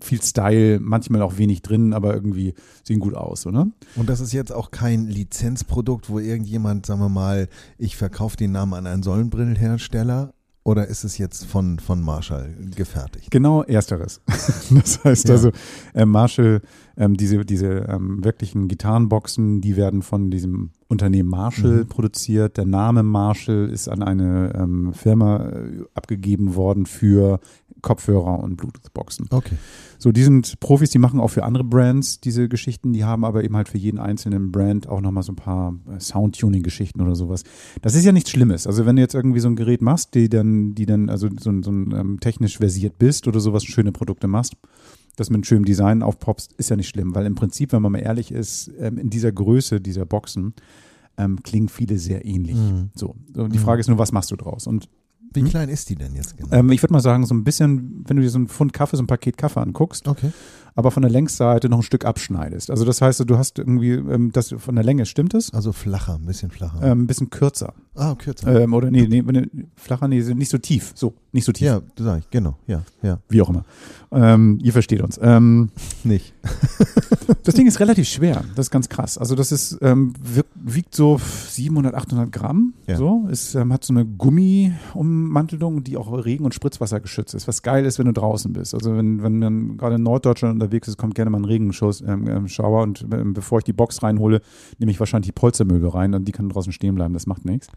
viel 0.00 0.22
Style, 0.22 0.78
manchmal 0.80 1.22
auch 1.22 1.36
wenig 1.38 1.62
drin, 1.62 1.92
aber 1.92 2.14
irgendwie 2.14 2.54
sehen 2.84 3.00
gut 3.00 3.14
aus, 3.14 3.46
oder? 3.46 3.66
Und 3.96 4.08
das 4.08 4.20
ist 4.20 4.32
jetzt 4.32 4.52
auch 4.52 4.70
kein 4.70 5.06
Lizenzprodukt, 5.06 6.08
wo 6.10 6.18
irgendjemand, 6.18 6.86
sagen 6.86 7.00
wir 7.00 7.08
mal, 7.08 7.48
ich 7.78 7.96
verkaufe 7.96 8.36
den 8.36 8.52
Namen 8.52 8.74
an 8.74 8.86
einen 8.86 9.02
Sonnenbrillenhersteller 9.02 10.32
oder 10.62 10.86
ist 10.88 11.04
es 11.04 11.16
jetzt 11.16 11.46
von, 11.46 11.78
von 11.78 12.02
Marshall 12.02 12.54
gefertigt? 12.76 13.30
Genau 13.30 13.62
ersteres. 13.62 14.20
das 14.70 15.02
heißt 15.02 15.28
Ja. 15.28 15.34
also, 15.34 15.50
äh, 15.94 16.04
Marshall, 16.04 16.60
ähm, 16.98 17.16
diese, 17.16 17.44
diese 17.46 17.66
ähm, 17.88 18.22
wirklichen 18.22 18.68
Gitarrenboxen, 18.68 19.62
die 19.62 19.76
werden 19.76 20.02
von 20.02 20.30
diesem 20.30 20.70
Unternehmen 20.88 21.30
Marshall 21.30 21.84
Mhm. 21.84 21.88
produziert. 21.88 22.58
Der 22.58 22.66
Name 22.66 23.02
Marshall 23.02 23.70
ist 23.70 23.88
an 23.88 24.02
eine 24.02 24.52
ähm, 24.54 24.92
Firma 24.92 25.46
äh, 25.48 25.82
abgegeben 25.94 26.54
worden 26.56 26.84
für 26.84 27.40
Kopfhörer 27.82 28.38
und 28.40 28.56
Bluetooth-Boxen. 28.56 29.26
Okay. 29.30 29.56
So, 29.98 30.12
die 30.12 30.22
sind 30.22 30.58
Profis, 30.60 30.90
die 30.90 30.98
machen 30.98 31.20
auch 31.20 31.28
für 31.28 31.44
andere 31.44 31.64
Brands 31.64 32.20
diese 32.20 32.48
Geschichten, 32.48 32.92
die 32.92 33.04
haben 33.04 33.24
aber 33.24 33.44
eben 33.44 33.56
halt 33.56 33.68
für 33.68 33.78
jeden 33.78 33.98
einzelnen 33.98 34.50
Brand 34.52 34.88
auch 34.88 35.00
nochmal 35.00 35.22
so 35.22 35.32
ein 35.32 35.36
paar 35.36 35.74
äh, 35.94 36.00
Soundtuning-Geschichten 36.00 37.00
oder 37.00 37.14
sowas. 37.14 37.42
Das 37.82 37.94
ist 37.94 38.04
ja 38.04 38.12
nichts 38.12 38.30
Schlimmes. 38.30 38.66
Also 38.66 38.86
wenn 38.86 38.96
du 38.96 39.02
jetzt 39.02 39.14
irgendwie 39.14 39.40
so 39.40 39.48
ein 39.48 39.56
Gerät 39.56 39.82
machst, 39.82 40.14
die 40.14 40.28
dann, 40.28 40.74
die 40.74 40.86
dann, 40.86 41.08
also 41.10 41.28
so, 41.38 41.50
ein- 41.50 41.62
so 41.62 41.70
ein 41.70 41.92
ähm, 41.94 42.20
technisch 42.20 42.58
versiert 42.58 42.98
bist 42.98 43.26
oder 43.28 43.40
sowas, 43.40 43.64
schöne 43.64 43.92
Produkte 43.92 44.26
machst, 44.28 44.54
das 45.16 45.28
mit 45.28 45.36
einem 45.36 45.44
schönen 45.44 45.64
Design 45.64 46.02
aufpoppst, 46.02 46.52
ist 46.54 46.70
ja 46.70 46.76
nicht 46.76 46.88
schlimm, 46.88 47.14
weil 47.14 47.26
im 47.26 47.34
Prinzip, 47.34 47.72
wenn 47.72 47.82
man 47.82 47.92
mal 47.92 47.98
ehrlich 47.98 48.32
ist, 48.32 48.70
ähm, 48.78 48.96
in 48.96 49.10
dieser 49.10 49.32
Größe 49.32 49.80
dieser 49.80 50.06
Boxen 50.06 50.54
ähm, 51.18 51.42
klingen 51.42 51.68
viele 51.68 51.98
sehr 51.98 52.24
ähnlich. 52.24 52.56
Mhm. 52.56 52.90
So, 52.94 53.16
so 53.34 53.46
die 53.48 53.58
Mhm. 53.58 53.62
Frage 53.62 53.80
ist 53.80 53.88
nur, 53.88 53.98
was 53.98 54.12
machst 54.12 54.30
du 54.30 54.36
draus? 54.36 54.66
Und 54.66 54.88
Wie 55.32 55.40
Hm? 55.42 55.48
klein 55.48 55.68
ist 55.68 55.88
die 55.88 55.94
denn 55.96 56.14
jetzt 56.16 56.36
genau? 56.36 56.52
ähm, 56.52 56.70
ich 56.70 56.82
würde 56.82 56.92
mal 56.92 57.00
sagen, 57.00 57.24
so 57.26 57.34
ein 57.34 57.44
bisschen, 57.44 58.04
wenn 58.06 58.16
du 58.16 58.22
dir 58.22 58.30
so 58.30 58.38
ein 58.38 58.48
Pfund 58.48 58.72
Kaffee, 58.72 58.96
so 58.96 59.02
ein 59.02 59.06
Paket 59.06 59.36
Kaffee 59.36 59.60
anguckst, 59.60 60.08
okay. 60.08 60.32
Aber 60.74 60.90
von 60.90 61.02
der 61.02 61.10
Längsseite 61.10 61.68
noch 61.68 61.78
ein 61.78 61.82
Stück 61.82 62.04
abschneidest. 62.04 62.70
Also 62.70 62.84
das 62.84 63.00
heißt, 63.02 63.28
du 63.28 63.38
hast 63.38 63.58
irgendwie 63.58 63.92
ähm, 63.92 64.32
das 64.32 64.54
von 64.56 64.74
der 64.74 64.84
Länge, 64.84 65.06
stimmt 65.06 65.34
es? 65.34 65.52
Also 65.52 65.72
flacher, 65.72 66.14
ein 66.14 66.26
bisschen 66.26 66.50
flacher. 66.50 66.80
Ähm, 66.82 67.02
ein 67.02 67.06
bisschen 67.06 67.30
kürzer. 67.30 67.74
ah, 67.94 68.14
kürzer. 68.14 68.62
Ähm, 68.62 68.74
oder 68.74 68.90
nee, 68.90 69.06
nee, 69.08 69.22
nee, 69.22 69.46
flacher, 69.76 70.08
nee, 70.08 70.22
nicht 70.34 70.50
so 70.50 70.58
tief. 70.58 70.92
So, 70.94 71.14
nicht 71.32 71.44
so 71.44 71.52
tief. 71.52 71.66
ja, 71.66 71.80
das 71.94 72.06
sag 72.06 72.18
ich, 72.20 72.30
genau, 72.30 72.56
ja, 72.66 72.82
ja. 73.02 73.18
Wie 73.28 73.42
auch 73.42 73.50
immer. 73.50 73.64
Ähm, 74.12 74.58
ihr 74.62 74.72
versteht 74.72 75.02
uns. 75.02 75.18
Ähm, 75.22 75.70
Nicht. 76.04 76.34
das 77.44 77.54
Ding 77.54 77.66
ist 77.66 77.78
relativ 77.80 78.08
schwer. 78.08 78.44
Das 78.56 78.66
ist 78.66 78.70
ganz 78.70 78.88
krass. 78.88 79.18
Also 79.18 79.34
das 79.34 79.52
ist 79.52 79.78
ähm, 79.82 80.14
wiegt 80.54 80.94
so 80.94 81.18
700, 81.18 81.94
800 81.94 82.32
Gramm. 82.32 82.74
Ja. 82.86 82.96
So, 82.96 83.28
es 83.30 83.54
ähm, 83.54 83.72
hat 83.72 83.84
so 83.84 83.92
eine 83.92 84.04
Gummiummantelung, 84.04 85.84
die 85.84 85.96
auch 85.96 86.10
Regen- 86.24 86.44
und 86.44 86.54
Spritzwasser 86.54 87.00
geschützt 87.00 87.34
ist. 87.34 87.46
Was 87.46 87.62
geil 87.62 87.84
ist, 87.84 87.98
wenn 87.98 88.06
du 88.06 88.12
draußen 88.12 88.52
bist. 88.52 88.74
Also 88.74 88.96
wenn, 88.96 89.22
wenn 89.22 89.38
man 89.38 89.76
gerade 89.76 89.96
in 89.96 90.02
Norddeutschland 90.02 90.60
unterwegs 90.70 90.88
ist, 90.88 90.96
kommt 90.96 91.14
gerne 91.14 91.30
mal 91.30 91.38
ein 91.38 91.44
Regenschauer 91.44 91.94
ähm, 92.06 92.28
ähm, 92.28 92.46
und 92.64 93.06
ähm, 93.12 93.34
bevor 93.34 93.58
ich 93.58 93.64
die 93.64 93.72
Box 93.72 94.02
reinhole, 94.02 94.40
nehme 94.78 94.90
ich 94.92 95.00
wahrscheinlich 95.00 95.26
die 95.28 95.32
Polstermöbel 95.32 95.88
rein 95.88 96.14
und 96.14 96.26
die 96.26 96.32
kann 96.32 96.48
draußen 96.48 96.72
stehen 96.72 96.94
bleiben. 96.94 97.12
Das 97.14 97.26
macht 97.26 97.44
nichts. 97.44 97.68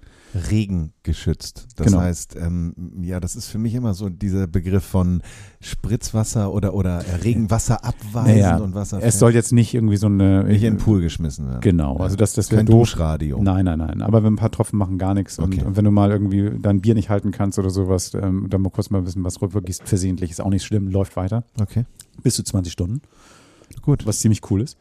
Regen 0.52 0.94
geschützt. 1.04 1.68
Das 1.76 1.88
Genau. 1.88 2.00
heißt, 2.00 2.36
ähm, 2.36 2.74
ja, 3.02 3.20
das 3.20 3.36
ist 3.36 3.48
für 3.48 3.58
mich 3.58 3.74
immer 3.74 3.94
so 3.94 4.10
dieser 4.10 4.48
Begriff 4.48 4.84
von 4.84 5.22
Spritzwasser 5.62 6.52
oder, 6.54 6.74
oder 6.74 7.04
Regenwasser 7.24 7.84
abweisen 7.84 8.32
Naja, 8.40 8.58
und 8.58 8.76
Wasser 8.76 9.00
Es 9.02 9.20
soll 9.20 9.34
jetzt 9.34 9.52
nicht 9.54 9.74
irgendwie 9.74 9.98
so 9.98 10.08
eine 10.08 10.44
nicht 10.44 10.64
in 10.64 10.76
den 10.76 10.78
Pool 10.78 11.02
geschmissen 11.02 11.48
werden. 11.48 11.62
Genau, 11.62 11.98
also 11.98 12.16
das, 12.16 12.34
das 12.34 12.50
Kein 12.50 12.66
doof. 12.66 12.90
Duschradio. 12.90 13.42
Nein, 13.42 13.66
nein, 13.66 13.80
nein. 13.80 14.02
Aber 14.02 14.24
wenn 14.24 14.34
ein 14.34 14.38
paar 14.38 14.52
Tropfen 14.52 14.78
machen 14.78 14.98
gar 14.98 15.14
nichts 15.14 15.40
und, 15.40 15.54
Okay. 15.54 15.66
und 15.66 15.76
wenn 15.78 15.86
du 15.86 15.92
mal 15.92 16.12
irgendwie 16.12 16.52
dein 16.62 16.82
Bier 16.82 16.94
nicht 16.96 17.10
halten 17.10 17.32
kannst 17.32 17.60
oder 17.60 17.70
sowas, 17.70 18.14
ähm, 18.14 18.48
dann 18.50 18.62
mal 18.62 18.70
kurz 18.70 18.90
mal 18.90 19.06
wissen, 19.06 19.24
was 19.24 19.42
rübergießt, 19.42 19.84
versehentlich, 19.88 20.32
ist 20.32 20.42
auch 20.42 20.50
nicht 20.50 20.64
schlimm, 20.64 20.88
läuft 20.90 21.16
weiter. 21.16 21.44
Okay, 21.60 21.86
Bis 22.22 22.36
zu 22.36 22.44
20 22.44 22.72
Stunden, 22.72 23.02
gut. 23.82 24.06
was 24.06 24.20
ziemlich 24.20 24.42
cool 24.52 24.62
ist. 24.62 24.78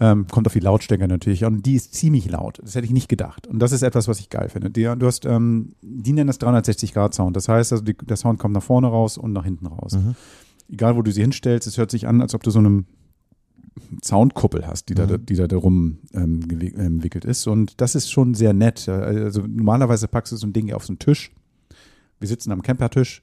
Ähm, 0.00 0.26
kommt 0.26 0.46
auf 0.46 0.52
die 0.54 0.58
Lautstärke 0.60 1.06
natürlich 1.06 1.44
an. 1.44 1.56
Und 1.56 1.66
die 1.66 1.74
ist 1.74 1.94
ziemlich 1.94 2.28
laut. 2.28 2.58
Das 2.62 2.74
hätte 2.74 2.86
ich 2.86 2.92
nicht 2.92 3.08
gedacht. 3.08 3.46
Und 3.46 3.58
das 3.60 3.70
ist 3.72 3.82
etwas, 3.82 4.08
was 4.08 4.18
ich 4.20 4.30
geil 4.30 4.48
finde. 4.48 4.70
Die, 4.70 4.82
du 4.82 5.06
hast, 5.06 5.26
ähm, 5.26 5.74
die 5.82 6.12
nennen 6.12 6.26
das 6.28 6.40
360-Grad-Sound. 6.40 7.36
Das 7.36 7.48
heißt, 7.48 7.72
also 7.72 7.84
die, 7.84 7.96
der 7.96 8.16
Sound 8.16 8.38
kommt 8.40 8.54
nach 8.54 8.62
vorne 8.62 8.88
raus 8.88 9.16
und 9.18 9.32
nach 9.32 9.44
hinten 9.44 9.66
raus. 9.66 9.92
Mhm. 9.92 10.14
Egal, 10.72 10.96
wo 10.96 11.02
du 11.02 11.12
sie 11.12 11.20
hinstellst, 11.20 11.68
es 11.68 11.76
hört 11.78 11.90
sich 11.90 12.08
an, 12.08 12.20
als 12.22 12.34
ob 12.34 12.42
du 12.42 12.50
so 12.50 12.58
eine 12.58 12.84
Soundkuppel 14.02 14.66
hast, 14.66 14.88
die 14.88 14.94
da, 14.94 15.06
Mhm. 15.06 15.26
die 15.26 15.36
da 15.36 15.46
darum 15.46 15.98
ähm, 16.14 16.40
gewi- 16.40 16.76
ähm, 16.78 17.00
ist. 17.24 17.46
Und 17.46 17.80
das 17.80 17.94
ist 17.94 18.10
schon 18.10 18.34
sehr 18.34 18.52
nett. 18.54 18.88
Also 18.88 19.42
normalerweise 19.46 20.08
packst 20.08 20.32
du 20.32 20.36
so 20.36 20.46
ein 20.46 20.52
Ding 20.52 20.72
auf 20.72 20.84
so 20.84 20.92
einen 20.92 20.98
Tisch. 20.98 21.32
Wir 22.18 22.28
sitzen 22.28 22.52
am 22.52 22.62
Campertisch 22.62 23.22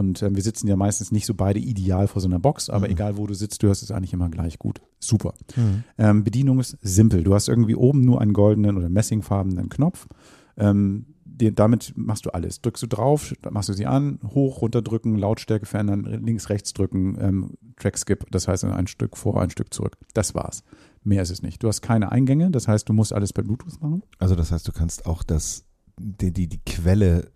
und 0.00 0.20
ähm, 0.22 0.34
wir 0.34 0.42
sitzen 0.42 0.66
ja 0.66 0.74
meistens 0.76 1.12
nicht 1.12 1.26
so 1.26 1.34
beide 1.34 1.60
ideal 1.60 2.08
vor 2.08 2.20
so 2.20 2.26
einer 2.28 2.40
Box, 2.40 2.68
aber 2.68 2.86
Mhm. 2.86 2.92
egal 2.92 3.16
wo 3.16 3.26
du 3.28 3.34
sitzt, 3.34 3.62
du 3.62 3.68
hörst 3.68 3.82
es 3.84 3.90
eigentlich 3.92 4.12
immer 4.12 4.28
gleich 4.30 4.58
gut. 4.58 4.80
Super. 4.98 5.34
Mhm. 5.56 5.84
Ähm, 5.98 6.24
Bedienung 6.24 6.58
ist 6.58 6.76
simpel. 6.82 7.22
Du 7.22 7.34
hast 7.34 7.48
irgendwie 7.48 7.76
oben 7.76 8.00
nur 8.00 8.20
einen 8.20 8.32
goldenen 8.32 8.76
oder 8.76 8.88
messingfarbenen 8.88 9.68
Knopf. 9.68 10.08
Ähm, 10.56 11.06
den, 11.24 11.54
damit 11.54 11.92
machst 11.96 12.26
du 12.26 12.30
alles. 12.30 12.60
Drückst 12.60 12.82
du 12.82 12.86
drauf, 12.86 13.32
machst 13.50 13.68
du 13.68 13.72
sie 13.72 13.86
an, 13.86 14.18
hoch, 14.34 14.60
runter 14.60 14.82
drücken, 14.82 15.16
Lautstärke 15.16 15.64
verändern, 15.64 16.04
links, 16.04 16.50
rechts 16.50 16.72
drücken, 16.74 17.16
ähm, 17.20 17.54
Track 17.76 17.96
Skip, 17.98 18.26
das 18.30 18.46
heißt 18.48 18.64
ein 18.64 18.86
Stück 18.88 19.16
vor, 19.16 19.40
ein 19.40 19.48
Stück 19.50 19.72
zurück. 19.72 19.96
Das 20.12 20.34
war's. 20.34 20.64
Mehr 21.02 21.22
ist 21.22 21.30
es 21.30 21.40
nicht. 21.40 21.62
Du 21.62 21.68
hast 21.68 21.80
keine 21.80 22.12
Eingänge, 22.12 22.50
das 22.50 22.68
heißt, 22.68 22.88
du 22.88 22.92
musst 22.92 23.14
alles 23.14 23.32
per 23.32 23.42
Bluetooth 23.44 23.80
machen. 23.80 24.02
Also 24.18 24.34
das 24.34 24.52
heißt, 24.52 24.68
du 24.68 24.72
kannst 24.72 25.06
auch 25.06 25.22
das, 25.22 25.64
die, 25.98 26.30
die, 26.32 26.46
die 26.46 26.60
Quelle 26.66 27.30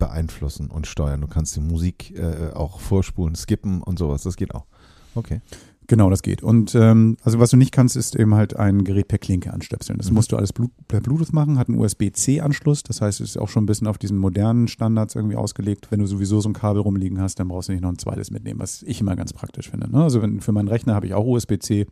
beeinflussen 0.00 0.68
und 0.68 0.88
steuern. 0.88 1.20
Du 1.20 1.28
kannst 1.28 1.54
die 1.54 1.60
Musik 1.60 2.18
äh, 2.18 2.50
auch 2.52 2.80
vorspulen, 2.80 3.36
skippen 3.36 3.80
und 3.82 3.98
sowas. 4.00 4.24
Das 4.24 4.34
geht 4.34 4.52
auch. 4.54 4.66
Okay. 5.14 5.40
Genau, 5.86 6.08
das 6.08 6.22
geht. 6.22 6.44
Und 6.44 6.72
ähm, 6.76 7.16
also 7.24 7.40
was 7.40 7.50
du 7.50 7.56
nicht 7.56 7.72
kannst, 7.72 7.96
ist 7.96 8.14
eben 8.14 8.36
halt 8.36 8.54
ein 8.56 8.84
Gerät 8.84 9.08
per 9.08 9.18
Klinke 9.18 9.52
anstöpseln. 9.52 9.98
Das 9.98 10.08
Mhm. 10.08 10.14
musst 10.14 10.30
du 10.30 10.36
alles 10.36 10.52
per 10.86 11.00
Bluetooth 11.00 11.32
machen, 11.32 11.58
hat 11.58 11.68
einen 11.68 11.78
USB-C-Anschluss. 11.80 12.84
Das 12.84 13.00
heißt, 13.00 13.20
es 13.20 13.30
ist 13.30 13.36
auch 13.36 13.48
schon 13.48 13.64
ein 13.64 13.66
bisschen 13.66 13.88
auf 13.88 13.98
diesen 13.98 14.16
modernen 14.16 14.68
Standards 14.68 15.16
irgendwie 15.16 15.34
ausgelegt. 15.34 15.88
Wenn 15.90 15.98
du 15.98 16.06
sowieso 16.06 16.40
so 16.40 16.48
ein 16.48 16.52
Kabel 16.52 16.80
rumliegen 16.82 17.20
hast, 17.20 17.40
dann 17.40 17.48
brauchst 17.48 17.68
du 17.68 17.72
nicht 17.72 17.82
noch 17.82 17.88
ein 17.90 17.98
zweites 17.98 18.30
mitnehmen, 18.30 18.60
was 18.60 18.84
ich 18.84 19.00
immer 19.00 19.16
ganz 19.16 19.32
praktisch 19.32 19.68
finde. 19.70 19.90
Ne? 19.90 20.00
Also 20.04 20.22
wenn, 20.22 20.40
für 20.40 20.52
meinen 20.52 20.68
Rechner 20.68 20.94
habe 20.94 21.06
ich 21.06 21.14
auch 21.14 21.26
USB-C, 21.26 21.86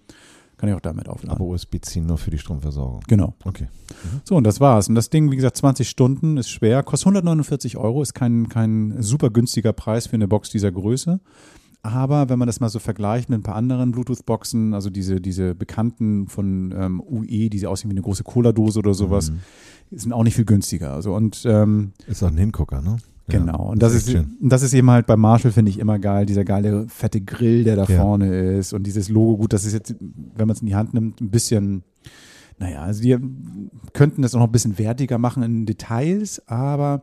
kann 0.58 0.68
ich 0.68 0.74
auch 0.74 0.80
damit 0.80 1.08
aufladen. 1.08 1.30
Aber 1.30 1.44
USB-C 1.46 2.00
nur 2.00 2.18
für 2.18 2.30
die 2.30 2.38
Stromversorgung. 2.38 3.00
genau. 3.08 3.34
Okay. 3.44 3.68
So, 4.24 4.36
und 4.36 4.44
das 4.44 4.60
war's. 4.60 4.88
Und 4.88 4.94
das 4.96 5.08
Ding, 5.08 5.30
wie 5.30 5.36
gesagt, 5.36 5.56
20 5.56 5.88
Stunden, 5.88 6.36
ist 6.36 6.50
schwer, 6.50 6.82
kostet 6.82 7.06
149 7.06 7.76
Euro, 7.78 8.02
ist 8.02 8.12
kein, 8.14 8.48
kein 8.48 8.96
super 9.00 9.30
günstiger 9.30 9.72
Preis 9.72 10.06
für 10.08 10.14
eine 10.16 10.28
Box 10.28 10.50
dieser 10.50 10.70
Größe. 10.70 11.20
Aber 11.82 12.28
wenn 12.28 12.40
man 12.40 12.46
das 12.46 12.58
mal 12.58 12.68
so 12.68 12.80
vergleicht 12.80 13.28
mit 13.30 13.38
ein 13.38 13.42
paar 13.44 13.54
anderen 13.54 13.92
Bluetooth-Boxen, 13.92 14.74
also 14.74 14.90
diese, 14.90 15.20
diese 15.20 15.54
bekannten 15.54 16.26
von 16.26 16.74
ähm, 16.76 17.00
UE, 17.00 17.48
die 17.48 17.66
aussehen 17.66 17.88
wie 17.90 17.94
eine 17.94 18.02
große 18.02 18.24
Cola-Dose 18.24 18.80
oder 18.80 18.94
sowas, 18.94 19.30
Mhm. 19.30 19.38
sind 19.96 20.12
auch 20.12 20.24
nicht 20.24 20.34
viel 20.34 20.44
günstiger. 20.44 20.92
Also 20.92 21.14
und 21.14 21.44
ähm, 21.46 21.92
Ist 22.08 22.22
auch 22.24 22.28
ein 22.28 22.36
Hingucker, 22.36 22.82
ne? 22.82 22.96
Ja, 23.30 23.38
genau. 23.38 23.70
Und 23.70 23.82
das 23.82 23.94
ist, 23.94 24.14
und 24.14 24.38
das 24.40 24.62
ist 24.62 24.72
eben 24.74 24.90
halt 24.90 25.06
bei 25.06 25.16
Marshall, 25.16 25.52
finde 25.52 25.70
ich, 25.70 25.78
immer 25.78 25.98
geil, 25.98 26.26
dieser 26.26 26.44
geile 26.44 26.86
fette 26.88 27.20
Grill, 27.20 27.64
der 27.64 27.76
da 27.76 27.84
Ja. 27.84 28.00
vorne 28.02 28.52
ist 28.58 28.72
und 28.72 28.84
dieses 28.86 29.08
Logo, 29.08 29.36
gut, 29.38 29.52
das 29.52 29.64
ist 29.64 29.72
jetzt, 29.74 29.94
wenn 30.00 30.46
man 30.46 30.54
es 30.56 30.60
in 30.60 30.66
die 30.66 30.74
Hand 30.74 30.94
nimmt, 30.94 31.20
ein 31.20 31.30
bisschen, 31.30 31.82
naja, 32.58 32.82
also 32.82 33.02
die 33.02 33.16
könnten 33.92 34.22
das 34.22 34.34
auch 34.34 34.40
noch 34.40 34.46
ein 34.48 34.52
bisschen 34.52 34.78
wertiger 34.78 35.18
machen 35.18 35.42
in 35.42 35.66
Details, 35.66 36.42
aber 36.48 37.02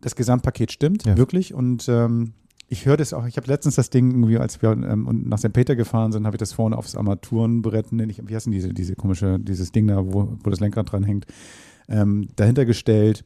das 0.00 0.16
Gesamtpaket 0.16 0.72
stimmt, 0.72 1.04
Ja. 1.06 1.16
wirklich. 1.16 1.54
Und 1.54 1.86
ähm, 1.88 2.32
ich 2.68 2.86
höre 2.86 2.96
das 2.96 3.12
auch, 3.12 3.26
ich 3.26 3.36
habe 3.36 3.46
letztens 3.48 3.74
das 3.74 3.90
Ding 3.90 4.10
irgendwie, 4.10 4.38
als 4.38 4.62
wir 4.62 4.70
ähm, 4.72 5.24
nach 5.28 5.38
St. 5.38 5.52
Peter 5.52 5.76
gefahren 5.76 6.10
sind, 6.10 6.24
habe 6.24 6.36
ich 6.36 6.40
das 6.40 6.52
vorne 6.54 6.76
aufs 6.78 6.96
Armaturenbrett, 6.96 7.92
nenn 7.92 8.08
ich, 8.10 8.20
wie 8.26 8.34
heißt 8.34 8.46
denn 8.46 8.52
diese, 8.52 8.72
diese 8.72 8.96
komische, 8.96 9.38
dieses 9.38 9.70
Ding 9.72 9.86
da, 9.88 9.98
wo, 10.04 10.36
wo 10.42 10.50
das 10.50 10.60
Lenkrad 10.60 10.90
dran 10.90 11.04
hängt, 11.04 11.26
ähm, 11.88 12.28
dahinter 12.36 12.64
gestellt 12.64 13.24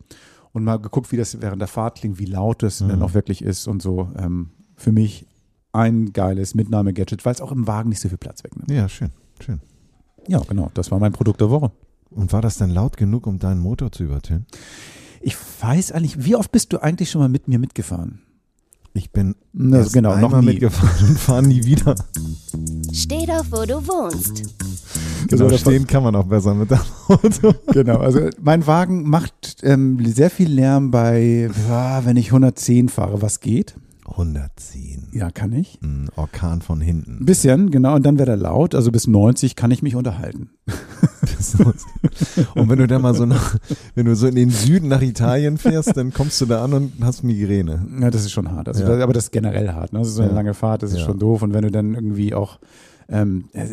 und 0.56 0.64
mal 0.64 0.78
geguckt, 0.78 1.12
wie 1.12 1.16
das 1.16 1.40
während 1.40 1.60
der 1.60 1.68
Fahrt 1.68 1.98
klingt, 1.98 2.18
wie 2.18 2.24
laut 2.24 2.62
das 2.62 2.80
Mhm. 2.80 2.88
dann 2.88 3.02
auch 3.02 3.14
wirklich 3.14 3.42
ist 3.42 3.68
und 3.68 3.80
so. 3.82 4.08
Ähm, 4.18 4.50
für 4.74 4.90
mich 4.92 5.26
ein 5.72 6.12
geiles 6.12 6.54
Mitnahme-Gadget, 6.54 7.24
weil 7.24 7.32
es 7.34 7.40
auch 7.40 7.52
im 7.52 7.66
Wagen 7.66 7.90
nicht 7.90 8.00
so 8.00 8.08
viel 8.08 8.18
Platz 8.18 8.42
wegnimmt. 8.42 8.70
Ja, 8.70 8.88
schön, 8.88 9.10
schön. 9.40 9.60
Ja, 10.26 10.40
genau. 10.40 10.70
Das 10.74 10.90
war 10.90 10.98
mein 10.98 11.12
Produkt 11.12 11.40
der 11.40 11.50
Woche. 11.50 11.70
Und 12.10 12.32
war 12.32 12.40
das 12.40 12.56
denn 12.56 12.70
laut 12.70 12.96
genug, 12.96 13.26
um 13.26 13.38
deinen 13.38 13.60
Motor 13.60 13.92
zu 13.92 14.04
übertönen? 14.04 14.46
Ich 15.20 15.36
weiß 15.60 15.92
eigentlich, 15.92 16.24
wie 16.24 16.34
oft 16.36 16.50
bist 16.52 16.72
du 16.72 16.78
eigentlich 16.82 17.10
schon 17.10 17.20
mal 17.20 17.28
mit 17.28 17.46
mir 17.48 17.58
mitgefahren? 17.58 18.22
Ich 18.94 19.10
bin 19.10 19.34
Also 19.72 19.90
genau, 19.90 20.16
noch 20.16 20.40
nie. 20.40 20.46
mitgefahren 20.46 21.08
und 21.10 21.18
fahre 21.18 21.42
nie 21.42 21.64
wieder. 21.64 21.94
Steh 22.92 23.26
doch, 23.26 23.44
wo 23.50 23.66
du 23.66 23.86
wohnst. 23.86 24.44
Genau, 25.28 25.50
war- 25.50 25.58
stehen 25.58 25.86
kann 25.86 26.02
man 26.02 26.14
auch 26.16 26.24
besser 26.26 26.54
mit 26.54 26.70
dem 26.70 26.78
Auto. 27.08 27.54
Genau, 27.72 27.98
also 27.98 28.20
mein 28.40 28.66
Wagen 28.66 29.08
macht 29.08 29.58
ähm, 29.62 29.98
sehr 30.06 30.30
viel 30.30 30.50
Lärm 30.50 30.90
bei, 30.90 31.50
ja, 31.68 32.04
wenn 32.04 32.16
ich 32.16 32.26
110 32.28 32.88
fahre, 32.88 33.22
was 33.22 33.40
geht. 33.40 33.74
110. 34.08 35.08
Ja, 35.12 35.30
kann 35.30 35.52
ich. 35.52 35.80
Ein 35.82 36.08
Orkan 36.14 36.62
von 36.62 36.80
hinten. 36.80 37.18
Ein 37.22 37.26
bisschen, 37.26 37.70
genau, 37.72 37.96
und 37.96 38.06
dann 38.06 38.18
wird 38.20 38.28
er 38.28 38.36
laut. 38.36 38.74
Also 38.76 38.92
bis 38.92 39.06
90 39.08 39.56
kann 39.56 39.70
ich 39.72 39.82
mich 39.82 39.96
unterhalten. 39.96 40.50
Und 42.54 42.68
wenn 42.68 42.78
du 42.78 42.86
dann 42.86 43.02
mal 43.02 43.14
so 43.14 43.26
nach, 43.26 43.56
wenn 43.94 44.06
du 44.06 44.14
so 44.14 44.26
in 44.26 44.34
den 44.34 44.50
Süden 44.50 44.88
nach 44.88 45.02
Italien 45.02 45.58
fährst, 45.58 45.96
dann 45.96 46.12
kommst 46.12 46.40
du 46.40 46.46
da 46.46 46.64
an 46.64 46.72
und 46.72 46.92
hast 47.02 47.22
Migräne. 47.24 47.84
Ja, 48.00 48.10
das 48.10 48.22
ist 48.22 48.32
schon 48.32 48.50
hart. 48.50 48.68
Also, 48.68 48.84
Ja. 48.84 49.02
aber 49.02 49.12
das 49.12 49.24
ist 49.24 49.32
generell 49.32 49.68
hart. 49.72 49.92
Ne? 49.92 49.98
Das 50.00 50.08
ist 50.08 50.14
so 50.14 50.22
eine 50.22 50.30
Ja. 50.30 50.36
lange 50.36 50.54
Fahrt, 50.54 50.82
das 50.82 50.92
ist 50.92 50.98
Ja. 51.00 51.04
schon 51.04 51.18
doof. 51.18 51.42
Und 51.42 51.54
wenn 51.54 51.62
du 51.62 51.70
dann 51.70 51.94
irgendwie 51.94 52.34
auch, 52.34 52.58
ähm, 53.08 53.44
äh, 53.52 53.66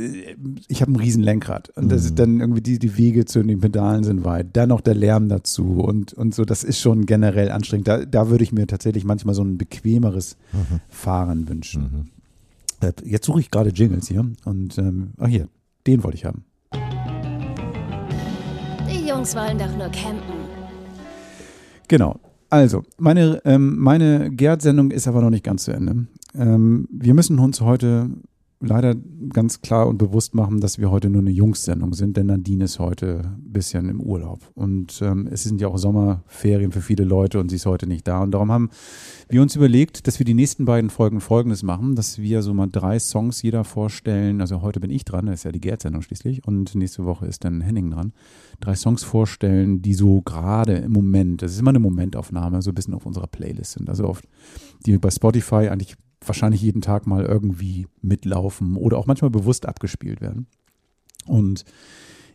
ich 0.68 0.82
habe 0.82 0.92
ein 0.92 0.96
riesen 0.96 1.24
Lenkrad 1.24 1.70
und 1.76 1.92
das 1.92 2.02
Mhm. 2.02 2.08
ist 2.08 2.20
dann 2.20 2.40
irgendwie 2.40 2.62
die, 2.62 2.80
die 2.80 2.98
Wege 2.98 3.26
zu 3.26 3.42
den 3.44 3.60
Pedalen 3.60 4.04
sind 4.04 4.24
weit, 4.26 4.48
dann 4.56 4.70
noch 4.70 4.82
der 4.82 4.96
Lärm 4.96 5.30
dazu 5.30 5.82
und, 5.84 6.14
und 6.14 6.36
so, 6.36 6.46
das 6.46 6.64
ist 6.64 6.80
schon 6.80 7.06
generell 7.06 7.52
anstrengend. 7.52 7.88
Da, 7.88 8.06
da 8.06 8.30
würde 8.30 8.44
ich 8.44 8.52
mir 8.52 8.68
tatsächlich 8.68 9.06
manchmal 9.06 9.36
so 9.36 9.44
ein 9.44 9.58
bequemeres 9.58 10.38
Mhm. 10.54 10.80
Fahren 10.90 11.50
wünschen. 11.50 11.82
Mhm. 12.82 12.88
Äh, 12.88 12.92
Jetzt 13.06 13.26
suche 13.26 13.40
ich 13.40 13.50
gerade 13.52 13.70
Jingles 13.72 14.08
hier 14.08 14.26
und, 14.46 14.78
ähm, 14.78 15.12
ach 15.18 15.28
hier, 15.28 15.48
den 15.88 16.04
wollte 16.04 16.18
ich 16.18 16.26
haben. 16.26 16.44
Die 18.90 19.08
Jungs 19.08 19.36
wollen 19.36 19.58
doch 19.58 19.76
nur 19.78 19.90
campen. 19.90 20.44
Genau. 21.88 22.20
Also, 22.50 22.84
meine, 23.00 23.42
ähm, 23.46 23.78
meine 23.80 24.30
Gerd-Sendung 24.32 24.92
ist 24.92 25.08
aber 25.08 25.22
noch 25.22 25.30
nicht 25.32 25.44
ganz 25.44 25.64
zu 25.64 25.72
Ende. 25.72 26.06
Ähm, 26.36 26.88
wir 26.92 27.14
müssen 27.16 27.40
uns 27.40 27.62
heute 27.62 28.10
leider 28.64 28.96
ganz 29.30 29.62
klar 29.62 29.88
und 29.88 29.98
bewusst 29.98 30.36
machen, 30.36 30.62
dass 30.62 30.78
wir 30.78 30.90
heute 30.90 31.10
nur 31.10 31.22
eine 31.22 31.32
Jungs-Sendung 31.32 31.94
sind, 31.94 32.18
denn 32.18 32.28
Nadine 32.28 32.66
ist 32.66 32.80
heute 32.80 33.22
ein 33.24 33.52
bisschen 33.52 33.90
im 33.90 34.02
Urlaub. 34.02 34.40
Und 34.56 35.02
ähm, 35.02 35.28
es 35.30 35.44
sind 35.44 35.60
ja 35.60 35.68
auch 35.68 35.78
Sommerferien 35.78 36.72
für 36.72 36.82
viele 36.82 37.04
Leute 37.04 37.40
und 37.40 37.50
sie 37.50 37.58
ist 37.58 37.66
heute 37.66 37.88
nicht 37.88 38.08
da. 38.08 38.22
Und 38.22 38.32
darum 38.32 38.52
haben 38.52 38.70
wir 39.30 39.42
uns 39.42 39.56
überlegt, 39.56 40.08
dass 40.08 40.20
wir 40.20 40.26
die 40.26 40.34
nächsten 40.34 40.66
beiden 40.66 40.90
Folgen 40.90 41.20
Folgendes 41.20 41.64
machen, 41.64 41.96
dass 41.96 42.20
wir 42.20 42.42
so 42.42 42.54
mal 42.54 42.68
drei 42.72 43.00
Songs 43.00 43.42
jeder 43.42 43.64
vorstellen. 43.64 44.42
Also 44.42 44.62
heute 44.62 44.80
bin 44.80 44.92
ich 44.92 45.04
dran, 45.06 45.26
das 45.26 45.36
ist 45.40 45.44
ja 45.44 45.52
die 45.52 45.62
Gerd-Sendung 45.62 46.02
schließlich. 46.02 46.48
Und 46.48 46.74
nächste 46.76 47.06
Woche 47.06 47.26
ist 47.26 47.44
dann 47.44 47.62
Henning 47.62 47.92
dran. 47.92 48.14
Drei 48.60 48.76
Songs 48.76 49.04
vorstellen, 49.04 49.82
die 49.82 49.94
so 49.94 50.22
gerade 50.22 50.76
im 50.78 50.92
Moment, 50.92 51.42
das 51.42 51.52
ist 51.52 51.60
immer 51.60 51.72
eine 51.72 51.80
Momentaufnahme, 51.80 52.62
so 52.62 52.72
ein 52.72 52.76
bisschen 52.76 52.94
auf 52.94 53.06
unserer 53.06 53.28
Playlist 53.28 53.74
sind. 53.74 53.90
Also 53.90 54.08
oft, 54.08 54.28
die 54.86 54.98
bei 54.98 55.12
Spotify 55.12 55.70
eigentlich 55.70 55.98
wahrscheinlich 56.28 56.62
jeden 56.62 56.82
Tag 56.82 57.08
mal 57.08 57.26
irgendwie 57.26 57.88
mitlaufen 58.02 58.76
oder 58.76 58.98
auch 58.98 59.08
manchmal 59.08 59.32
bewusst 59.32 59.66
abgespielt 59.66 60.22
werden. 60.22 60.48
Und 61.26 61.66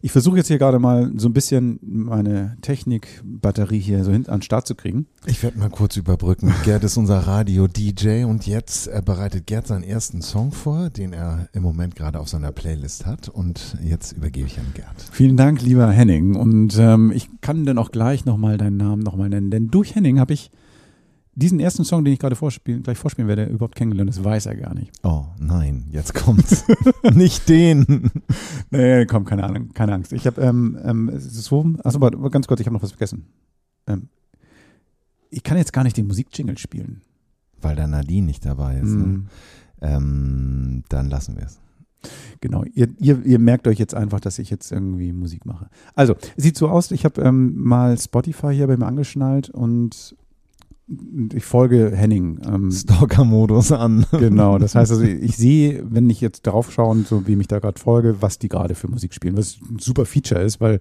ich 0.01 0.13
versuche 0.13 0.37
jetzt 0.37 0.47
hier 0.47 0.59
gerade 0.59 0.79
mal 0.79 1.11
so 1.17 1.29
ein 1.29 1.33
bisschen 1.33 1.79
meine 1.83 2.57
Technikbatterie 2.61 3.81
hier 3.81 4.05
so 4.05 4.13
hinten 4.13 4.31
an 4.31 4.39
den 4.39 4.43
Start 4.43 4.67
zu 4.67 4.75
kriegen. 4.75 5.07
Ich 5.27 5.43
werde 5.43 5.59
mal 5.59 5.71
kurz 5.71 5.97
überbrücken. 5.97 6.55
Gerd 6.65 6.85
ist 6.85 6.97
unser 6.97 7.19
Radio-DJ 7.19 8.25
und 8.25 8.47
jetzt 8.47 8.91
bereitet 9.05 9.47
Gerd 9.47 9.67
seinen 9.67 9.83
ersten 9.83 10.23
Song 10.23 10.53
vor, 10.53 10.91
den 10.91 11.13
er 11.13 11.49
im 11.53 11.63
Moment 11.63 11.97
gerade 11.97 12.21
auf 12.21 12.29
seiner 12.29 12.53
Playlist 12.53 13.07
hat. 13.07 13.29
Und 13.29 13.77
jetzt 13.83 14.13
übergebe 14.13 14.47
ich 14.47 14.59
an 14.59 14.67
Gerd. 14.75 15.09
Vielen 15.11 15.37
Dank, 15.37 15.63
lieber 15.63 15.91
Henning. 15.91 16.37
Und 16.37 16.79
ähm, 16.79 17.11
ich 17.13 17.29
kann 17.41 17.67
dann 17.67 17.79
auch 17.79 17.91
gleich 17.91 18.25
nochmal 18.25 18.57
deinen 18.57 18.77
Namen 18.77 19.03
nochmal 19.03 19.29
nennen, 19.29 19.51
denn 19.51 19.69
durch 19.69 19.97
Henning 19.97 20.21
habe 20.21 20.33
ich 20.33 20.53
diesen 21.39 21.61
ersten 21.61 21.85
Song, 21.85 22.05
den 22.05 22.13
ich 22.13 22.19
gerade 22.19 22.35
vorspielen, 22.35 22.83
gleich 22.83 22.99
vorspielen 22.99 23.29
werde, 23.29 23.45
überhaupt 23.45 23.77
kennengelernt. 23.77 24.11
Das 24.11 24.25
weiß 24.25 24.47
er 24.47 24.57
gar 24.57 24.75
nicht. 24.75 24.91
Oh 25.05 25.27
nein, 25.39 25.87
jetzt 25.93 26.13
kommt's. 26.13 26.65
nicht 27.15 27.49
den. 27.49 28.11
Nee, 28.71 29.07
komm, 29.07 29.25
keine 29.25 29.45
Ahnung, 29.45 29.73
keine 29.73 29.95
Angst. 29.95 30.13
Ich 30.13 30.27
habe, 30.27 30.43
ähm, 30.43 30.79
ähm, 30.85 31.09
es 31.09 31.25
ist 31.25 31.45
so, 31.45 31.65
achso, 31.83 31.97
aber 31.97 32.31
ganz 32.31 32.47
kurz, 32.47 32.61
ich 32.61 32.67
habe 32.67 32.75
noch 32.75 32.83
was 32.83 32.91
vergessen. 32.91 33.25
Ähm, 33.87 34.09
ich 35.31 35.43
kann 35.43 35.57
jetzt 35.57 35.73
gar 35.73 35.85
nicht 35.85 35.97
den 35.97 36.07
Musikjingle 36.07 36.59
spielen. 36.59 37.01
Weil 37.63 37.77
da 37.77 37.87
Nadine 37.87 38.27
nicht 38.27 38.45
dabei 38.45 38.79
ist. 38.79 38.91
Mm. 38.91 38.99
Ne? 39.01 39.25
Ähm, 39.81 40.85
dann 40.91 41.09
lassen 41.09 41.37
wir 41.37 41.47
es. 41.47 41.59
Genau, 42.41 42.65
ihr, 42.75 42.89
ihr, 42.99 43.25
ihr 43.25 43.39
merkt 43.39 43.67
euch 43.67 43.79
jetzt 43.79 43.95
einfach, 43.95 44.21
dass 44.21 44.39
ich 44.39 44.51
jetzt 44.51 44.71
irgendwie 44.71 45.13
Musik 45.13 45.47
mache. 45.47 45.71
Also, 45.95 46.15
es 46.37 46.45
sieht 46.45 46.57
so 46.57 46.69
aus, 46.69 46.91
ich 46.91 47.07
habe 47.07 47.23
ähm, 47.23 47.55
mal 47.57 47.97
Spotify 47.99 48.55
hier 48.55 48.67
bei 48.67 48.77
mir 48.77 48.87
angeschnallt 48.87 49.49
und 49.49 50.15
ich 51.35 51.45
folge 51.45 51.93
Henning. 51.95 52.41
Ähm, 52.47 52.71
Stalker-Modus 52.71 53.73
an. 53.73 54.07
genau, 54.13 54.59
das 54.59 54.75
heißt 54.75 54.93
also, 54.93 55.05
ich 55.05 55.37
sehe, 55.37 55.85
wenn 55.89 56.09
ich 56.09 56.21
jetzt 56.21 56.47
darauf 56.47 56.73
schaue 56.73 56.91
und 56.91 57.07
so, 57.07 57.27
wie 57.27 57.39
ich 57.39 57.49
da 57.49 57.59
gerade 57.59 57.79
folge, 57.79 58.17
was 58.21 58.39
die 58.39 58.49
gerade 58.49 58.75
für 58.75 58.89
Musik 58.89 59.13
spielen, 59.13 59.37
was 59.37 59.59
ein 59.71 59.79
super 59.79 60.07
Feature 60.07 60.41
ist, 60.41 60.61
weil 60.61 60.81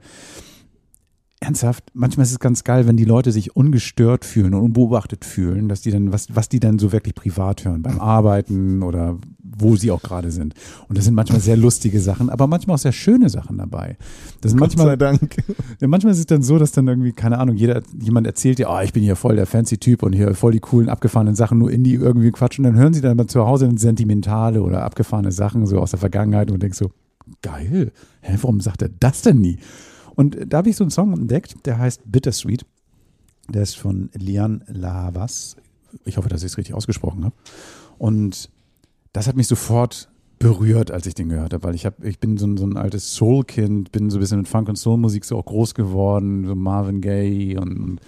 ernsthaft, 1.39 1.83
manchmal 1.93 2.25
ist 2.25 2.31
es 2.31 2.39
ganz 2.39 2.63
geil, 2.63 2.87
wenn 2.87 2.97
die 2.97 3.05
Leute 3.05 3.31
sich 3.31 3.55
ungestört 3.55 4.25
fühlen 4.25 4.53
und 4.55 4.61
unbeobachtet 4.61 5.23
fühlen, 5.23 5.69
dass 5.69 5.81
die 5.81 5.91
dann, 5.91 6.11
was, 6.11 6.35
was 6.35 6.49
die 6.49 6.59
dann 6.59 6.79
so 6.79 6.91
wirklich 6.91 7.13
privat 7.13 7.63
hören, 7.63 7.83
beim 7.83 7.99
Arbeiten 7.99 8.81
oder 8.81 9.17
wo 9.39 9.75
sie 9.75 9.91
auch 9.91 10.01
gerade 10.01 10.31
sind. 10.31 10.55
Und 10.87 10.97
das 10.97 11.05
sind 11.05 11.13
manchmal 11.13 11.39
sehr 11.39 11.57
lustige 11.57 11.99
Sachen, 11.99 12.29
aber 12.29 12.47
manchmal 12.47 12.75
auch 12.75 12.79
sehr 12.79 12.91
schöne 12.91 13.29
Sachen 13.29 13.57
dabei. 13.57 13.97
Das 14.41 14.51
sind 14.51 14.59
Gott 14.59 14.71
sei 14.71 14.77
manchmal, 14.77 14.97
Dank. 14.97 15.37
ja, 15.79 15.87
manchmal 15.87 16.13
ist 16.13 16.19
es 16.19 16.25
dann 16.25 16.41
so, 16.41 16.57
dass 16.57 16.71
dann 16.71 16.87
irgendwie, 16.87 17.11
keine 17.11 17.37
Ahnung, 17.37 17.55
jeder, 17.55 17.81
jemand 17.99 18.25
erzählt 18.25 18.57
dir, 18.57 18.69
oh, 18.69 18.79
ich 18.83 18.93
bin 18.93 19.03
hier 19.03 19.15
voll 19.15 19.35
der 19.35 19.45
fancy 19.45 19.77
Typ 19.77 20.03
und 20.03 20.13
hier 20.13 20.33
voll 20.33 20.51
die 20.51 20.59
coolen, 20.59 20.89
abgefahrenen 20.89 21.35
Sachen, 21.35 21.59
nur 21.59 21.71
Indie 21.71 21.95
irgendwie 21.95 22.31
quatschen. 22.31 22.65
Und 22.65 22.73
dann 22.73 22.81
hören 22.81 22.93
sie 22.93 23.01
dann 23.01 23.15
mal 23.15 23.27
zu 23.27 23.45
Hause 23.45 23.69
sentimentale 23.75 24.61
oder 24.61 24.83
abgefahrene 24.83 25.31
Sachen 25.31 25.67
so 25.67 25.79
aus 25.79 25.91
der 25.91 25.99
Vergangenheit 25.99 26.51
und 26.51 26.61
denkst 26.63 26.79
so, 26.79 26.91
geil, 27.41 27.91
hä, 28.21 28.37
warum 28.41 28.59
sagt 28.59 28.81
er 28.81 28.89
das 28.89 29.21
denn 29.21 29.39
nie? 29.39 29.59
Und 30.17 30.35
da 30.51 30.57
habe 30.57 30.69
ich 30.69 30.75
so 30.75 30.83
einen 30.83 30.89
Song 30.89 31.13
entdeckt, 31.13 31.65
der 31.67 31.77
heißt 31.77 32.01
Bittersweet. 32.05 32.65
Der 33.49 33.61
ist 33.61 33.77
von 33.77 34.09
Lian 34.15 34.63
Lahavas. 34.67 35.55
Ich 36.05 36.17
hoffe, 36.17 36.27
dass 36.27 36.41
ich 36.41 36.47
es 36.51 36.57
richtig 36.57 36.73
ausgesprochen 36.73 37.23
habe. 37.23 37.35
Und 37.99 38.49
das 39.13 39.27
hat 39.27 39.35
mich 39.35 39.47
sofort 39.47 40.09
berührt, 40.39 40.89
als 40.89 41.05
ich 41.05 41.13
den 41.13 41.29
gehört 41.29 41.53
habe, 41.53 41.63
weil 41.63 41.75
ich 41.75 41.85
habe, 41.85 42.07
ich 42.07 42.19
bin 42.19 42.37
so 42.37 42.47
ein, 42.47 42.57
so 42.57 42.65
ein 42.65 42.77
altes 42.77 43.13
Soul-Kind, 43.13 43.91
bin 43.91 44.09
so 44.09 44.17
ein 44.17 44.19
bisschen 44.19 44.39
mit 44.39 44.47
Funk 44.47 44.69
und 44.69 44.75
Soul-Musik 44.75 45.23
so 45.23 45.37
auch 45.37 45.45
groß 45.45 45.75
geworden, 45.75 46.45
so 46.47 46.55
Marvin 46.55 46.99
Gaye 46.99 47.57
und 47.57 47.99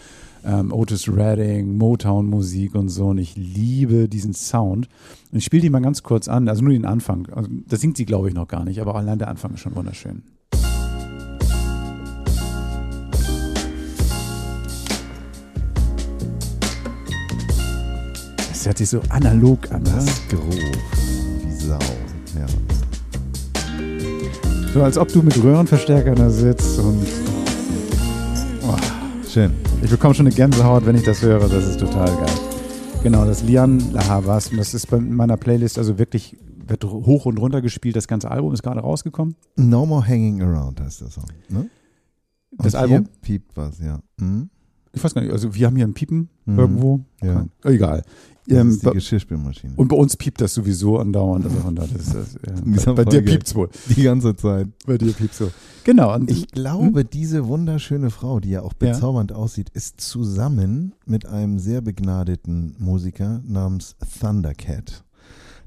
ähm, 0.43 0.73
Otis 0.73 1.07
Redding, 1.07 1.77
Motown-Musik 1.77 2.73
und 2.73 2.89
so. 2.89 3.09
Und 3.09 3.19
ich 3.19 3.35
liebe 3.35 4.09
diesen 4.09 4.33
Sound. 4.33 4.89
Und 5.31 5.37
ich 5.37 5.45
spiele 5.45 5.61
die 5.61 5.69
mal 5.69 5.81
ganz 5.81 6.01
kurz 6.01 6.27
an, 6.27 6.49
also 6.49 6.63
nur 6.63 6.73
den 6.73 6.85
Anfang. 6.85 7.27
Also, 7.29 7.49
das 7.67 7.81
singt 7.81 7.97
sie, 7.97 8.05
glaube 8.05 8.29
ich, 8.29 8.33
noch 8.33 8.47
gar 8.47 8.65
nicht, 8.65 8.81
aber 8.81 8.95
allein 8.95 9.19
der 9.19 9.27
Anfang 9.27 9.53
ist 9.53 9.59
schon 9.59 9.75
wunderschön. 9.75 10.23
Das 18.59 18.65
hört 18.65 18.77
sich 18.79 18.89
so 18.89 18.99
analog 19.07 19.71
an. 19.71 19.85
Das 19.85 20.03
ne? 20.03 20.11
ist 20.11 20.29
Geruch. 20.29 20.51
Wie 20.51 21.51
Sau. 21.53 21.79
Ja. 22.35 22.45
So 24.73 24.83
als 24.83 24.97
ob 24.97 25.07
du 25.07 25.21
mit 25.21 25.41
Röhrenverstärkern 25.41 26.15
da 26.17 26.29
sitzt 26.29 26.77
und 26.77 27.07
Schön. 29.29 29.53
ich 29.81 29.89
bekomme 29.89 30.13
schon 30.13 30.25
eine 30.27 30.35
Gänsehaut, 30.35 30.85
wenn 30.85 30.97
ich 30.97 31.03
das 31.03 31.21
höre. 31.21 31.47
Das 31.47 31.69
ist 31.69 31.79
total 31.79 32.07
geil. 32.07 32.35
Genau, 33.01 33.23
das 33.23 33.43
Lian 33.43 33.93
Lahavas. 33.93 34.49
Und 34.51 34.57
das 34.57 34.73
ist 34.73 34.87
bei 34.87 34.99
meiner 34.99 35.37
Playlist 35.37 35.77
also 35.77 35.97
wirklich, 35.97 36.35
wird 36.67 36.83
hoch 36.83 37.27
und 37.27 37.37
runter 37.37 37.61
gespielt. 37.61 37.95
Das 37.95 38.09
ganze 38.09 38.29
Album 38.29 38.51
ist 38.53 38.61
gerade 38.61 38.81
rausgekommen. 38.81 39.35
No 39.55 39.85
More 39.85 40.05
Hanging 40.05 40.41
Around 40.41 40.81
heißt 40.81 40.99
der 40.99 41.11
Song. 41.11 41.23
Ne? 41.47 41.69
Das 42.57 42.73
Und 42.73 42.79
Album? 42.81 42.97
Hier 42.97 43.07
piept 43.21 43.55
was, 43.55 43.79
ja. 43.79 44.01
Mhm. 44.17 44.49
Ich 44.91 45.01
weiß 45.01 45.13
gar 45.13 45.21
nicht, 45.21 45.31
also 45.31 45.55
wir 45.55 45.65
haben 45.65 45.77
hier 45.77 45.87
ein 45.87 45.93
Piepen 45.93 46.27
Mhm. 46.45 46.59
irgendwo. 46.59 46.99
Ja. 47.21 47.45
Egal. 47.63 48.03
Ähm, 48.55 48.69
ist 48.69 48.83
die 48.85 48.89
Geschirrspülmaschine. 48.91 49.73
und 49.75 49.87
bei 49.87 49.95
uns 49.95 50.15
piept 50.17 50.41
das 50.41 50.53
sowieso 50.53 50.97
andauernd. 50.99 51.45
Also 51.45 51.57
von 51.57 51.75
daher, 51.75 51.95
ist 51.95 52.13
das, 52.13 52.35
ja. 52.45 52.93
bei, 52.93 53.03
bei 53.03 53.05
dir 53.05 53.21
piept's 53.21 53.53
wohl. 53.55 53.69
die 53.95 54.03
ganze 54.03 54.35
Zeit. 54.35 54.67
Bei 54.85 54.97
dir 54.97 55.11
piept's 55.13 55.37
so. 55.37 55.51
Genau. 55.83 56.13
Und 56.15 56.29
Ich 56.29 56.47
glaube, 56.47 57.05
diese 57.05 57.47
wunderschöne 57.47 58.09
Frau, 58.09 58.39
die 58.39 58.49
ja 58.49 58.61
auch 58.61 58.73
Ja. 58.81 58.91
bezaubernd 58.91 59.31
aussieht, 59.33 59.69
ist 59.69 60.01
zusammen 60.01 60.93
mit 61.05 61.25
einem 61.25 61.59
sehr 61.59 61.81
begnadeten 61.81 62.75
Musiker 62.79 63.41
namens 63.47 63.95
Thundercat, 64.19 65.03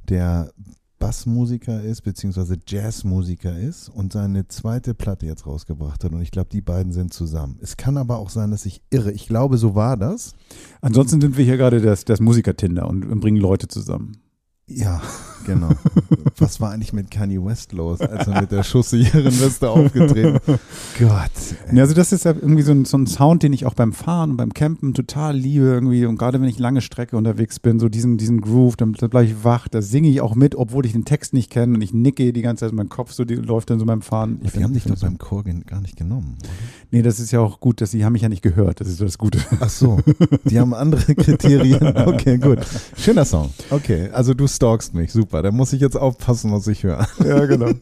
der 0.09 0.53
Bassmusiker 1.03 1.83
ist, 1.83 2.03
beziehungsweise 2.03 2.57
Jazzmusiker 2.65 3.59
ist 3.59 3.89
und 3.89 4.13
seine 4.13 4.47
zweite 4.47 4.95
Platte 4.95 5.27
jetzt 5.27 5.49
rausgebracht 5.49 6.05
hat. 6.05 6.13
Und 6.13 6.23
ich 6.23 6.31
glaube, 6.31 6.51
die 6.53 6.61
beiden 6.61 6.93
sind 6.93 7.13
zusammen. 7.13 7.59
Es 7.61 7.77
kann 7.77 7.97
aber 7.97 8.19
auch 8.19 8.31
sein, 8.31 8.53
dass 8.53 8.67
ich 8.67 8.83
irre. 8.91 9.11
Ich 9.11 9.27
glaube, 9.27 9.59
so 9.59 9.75
war 9.75 9.97
das. 9.97 10.35
ansonsten 10.81 11.21
sind 11.21 11.37
wir 11.37 11.45
hier 11.45 11.57
gerade 11.57 11.81
das, 11.81 12.05
das 12.05 12.21
Musiker-Tinder 12.21 12.89
und, 12.89 13.05
und 13.05 13.19
bringen 13.19 13.39
Leute 13.39 13.67
zusammen. 13.67 14.22
Ja, 14.69 15.03
genau. 15.45 15.71
Was 16.39 16.61
war 16.61 16.71
eigentlich 16.71 16.93
mit 16.93 17.11
Kanye 17.11 17.45
West 17.45 17.73
los, 17.73 18.01
als 18.01 18.27
er 18.29 18.41
mit 18.41 18.53
der 18.53 18.63
schusssicheren 18.63 19.39
Weste 19.41 19.69
aufgetreten 19.69 20.39
Gott. 20.99 21.31
ey. 21.69 21.77
Ja, 21.77 21.83
also 21.83 21.95
das 21.95 22.13
ist 22.13 22.25
ja 22.25 22.31
irgendwie 22.33 22.63
so 22.63 22.71
ein, 22.73 22.85
so 22.85 22.97
ein 22.97 23.07
Sound, 23.09 23.43
den 23.43 23.53
ich 23.53 23.67
auch 23.67 23.75
beim 23.75 23.93
Fahren 23.93 24.31
und 24.31 24.37
beim 24.37 24.55
Campen 24.55 24.95
total 24.95 25.37
liebe 25.37 25.65
irgendwie 25.65 26.07
und 26.07 26.17
gerade 26.17 26.41
wenn 26.41 26.49
ich 26.49 26.59
lange 26.61 26.81
Strecke 26.81 27.17
unterwegs 27.17 27.59
bin, 27.59 27.81
so 27.81 27.89
diesen, 27.89 28.19
diesen 28.19 28.41
Groove, 28.41 28.77
dann, 28.77 28.93
dann 28.93 29.11
bleibe 29.11 29.27
ich 29.27 29.45
wach, 29.45 29.67
da 29.69 29.83
singe 29.83 30.09
ich 30.09 30.21
auch 30.21 30.37
mit, 30.37 30.55
obwohl 30.55 30.87
ich 30.87 30.93
den 30.93 31.05
Text 31.05 31.35
nicht 31.35 31.51
kenne 31.51 31.75
und 31.75 31.83
ich 31.83 31.93
nicke 31.93 32.33
die 32.33 32.43
ganze 32.43 32.65
Zeit, 32.67 32.73
mein 32.73 32.89
Kopf 32.89 33.13
so 33.13 33.25
die, 33.25 33.35
läuft 33.35 33.69
dann 33.71 33.81
so 33.81 33.85
beim 33.85 34.01
Fahren. 34.01 34.41
Ich 34.45 34.53
Die 34.53 34.63
haben 34.65 34.73
dich 34.75 34.85
doch 34.85 34.93
das- 34.93 35.01
beim 35.01 35.19
Chor 35.19 35.43
gar 35.43 35.81
nicht 35.81 35.97
genommen. 35.97 36.37
Oder? 36.41 36.49
Nee, 36.93 37.03
das 37.03 37.19
ist 37.21 37.33
ja 37.33 37.41
auch 37.41 37.59
gut, 37.61 37.81
dass 37.81 37.91
sie 37.91 38.05
haben 38.05 38.13
mich 38.13 38.23
ja 38.23 38.29
nicht 38.29 38.43
gehört, 38.43 38.81
das 38.81 38.87
ist 38.89 38.99
so 38.99 39.05
das 39.05 39.19
Gute. 39.19 39.39
Ach 39.61 39.69
so, 39.71 39.99
die 40.45 40.59
haben 40.61 40.73
andere 40.73 41.15
Kriterien. 41.17 41.97
Okay, 42.07 42.39
gut. 42.39 42.61
Schöner 42.97 43.25
Song. 43.25 43.51
Okay, 43.71 44.09
also 44.13 44.35
du 44.35 44.47
stalkst 44.57 44.95
mich. 44.95 45.13
Super. 45.13 45.43
Da 45.43 45.51
muss 45.51 45.73
ich 45.73 45.81
jetzt 45.81 45.97
aufpassen, 45.97 46.53
was 46.53 46.67
ich 46.67 46.85
höre. 46.85 47.07
Ja, 47.25 47.45
genau. 47.47 47.71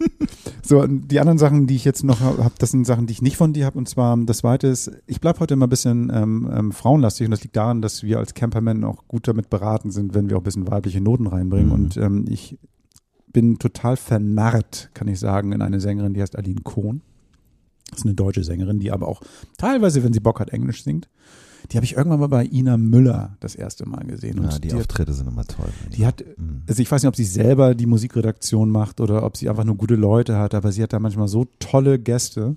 So, 0.63 0.87
die 0.87 1.19
anderen 1.19 1.39
Sachen, 1.39 1.67
die 1.67 1.75
ich 1.75 1.85
jetzt 1.85 2.05
noch 2.05 2.21
habe, 2.21 2.53
das 2.59 2.71
sind 2.71 2.87
Sachen, 2.87 3.07
die 3.07 3.13
ich 3.13 3.23
nicht 3.23 3.37
von 3.37 3.53
dir 3.53 3.67
habe. 3.67 3.77
Und 3.77 3.89
zwar, 3.89 4.17
das 4.19 4.39
zweite 4.39 4.69
ist, 4.69 4.93
ich 5.07 5.21
bleibe 5.21 5.41
heute 5.41 5.55
immer 5.55 5.67
ein 5.67 5.71
bisschen 5.71 6.13
ähm, 6.15 6.49
ähm, 6.55 6.71
frauenlastig 6.71 7.25
und 7.25 7.33
das 7.33 7.43
liegt 7.43 7.57
daran, 7.57 7.83
dass 7.83 8.05
wir 8.05 8.19
als 8.19 8.35
Campermen 8.35 8.85
auch 8.85 9.09
gut 9.09 9.27
damit 9.27 9.51
beraten 9.51 9.91
sind, 9.91 10.15
wenn 10.15 10.29
wir 10.29 10.37
auch 10.37 10.43
ein 10.43 10.45
bisschen 10.45 10.71
weibliche 10.71 11.01
Noten 11.01 11.27
reinbringen. 11.27 11.69
Mhm. 11.69 11.73
Und 11.73 11.97
ähm, 11.97 12.25
ich 12.29 12.57
bin 13.33 13.59
total 13.59 13.97
vernarrt, 13.97 14.91
kann 14.95 15.09
ich 15.09 15.19
sagen, 15.19 15.51
in 15.53 15.63
eine 15.63 15.81
Sängerin, 15.81 16.15
die 16.15 16.23
heißt 16.23 16.37
Aline 16.37 16.61
Kohn. 16.63 17.03
Das 17.91 18.01
ist 18.01 18.05
eine 18.05 18.15
deutsche 18.15 18.45
Sängerin, 18.45 18.79
die 18.79 18.93
aber 18.93 19.09
auch 19.09 19.21
teilweise, 19.59 20.05
wenn 20.05 20.13
sie 20.13 20.21
Bock 20.21 20.39
hat, 20.39 20.51
Englisch 20.51 20.85
singt. 20.85 21.09
Die 21.71 21.77
habe 21.77 21.85
ich 21.85 21.97
irgendwann 21.97 22.21
mal 22.21 22.29
bei 22.29 22.45
Ina 22.47 22.77
Müller 22.77 23.37
das 23.41 23.55
erste 23.55 23.89
Mal 23.89 24.05
gesehen. 24.05 24.39
Und 24.39 24.53
Ja, 24.53 24.59
die, 24.59 24.69
die 24.69 24.75
hat 24.75 24.81
Auftritte 24.81 25.13
sind 25.13 25.29
immer 25.29 25.45
toll. 25.45 25.69
die 25.97 26.07
hat, 26.07 26.25
Mhm. 26.37 26.63
also 26.69 26.83
ich 26.83 26.91
weiß 26.91 27.03
nicht, 27.03 27.09
ob 27.09 27.17
sie 27.17 27.25
selber 27.25 27.75
die 27.75 27.87
Musikredaktion 27.87 28.71
macht 28.71 29.01
oder 29.01 29.23
ob 29.25 29.37
sie 29.37 29.49
einfach 29.49 29.65
nur 29.65 29.77
gute 29.77 29.95
Leute 29.97 30.37
hat, 30.39 30.55
aber 30.55 30.73
sie 30.73 30.83
hat 30.83 30.93
da 30.93 30.99
manchmal 30.99 31.29
so 31.29 31.47
tolle 31.59 31.99
Gäste 31.99 32.57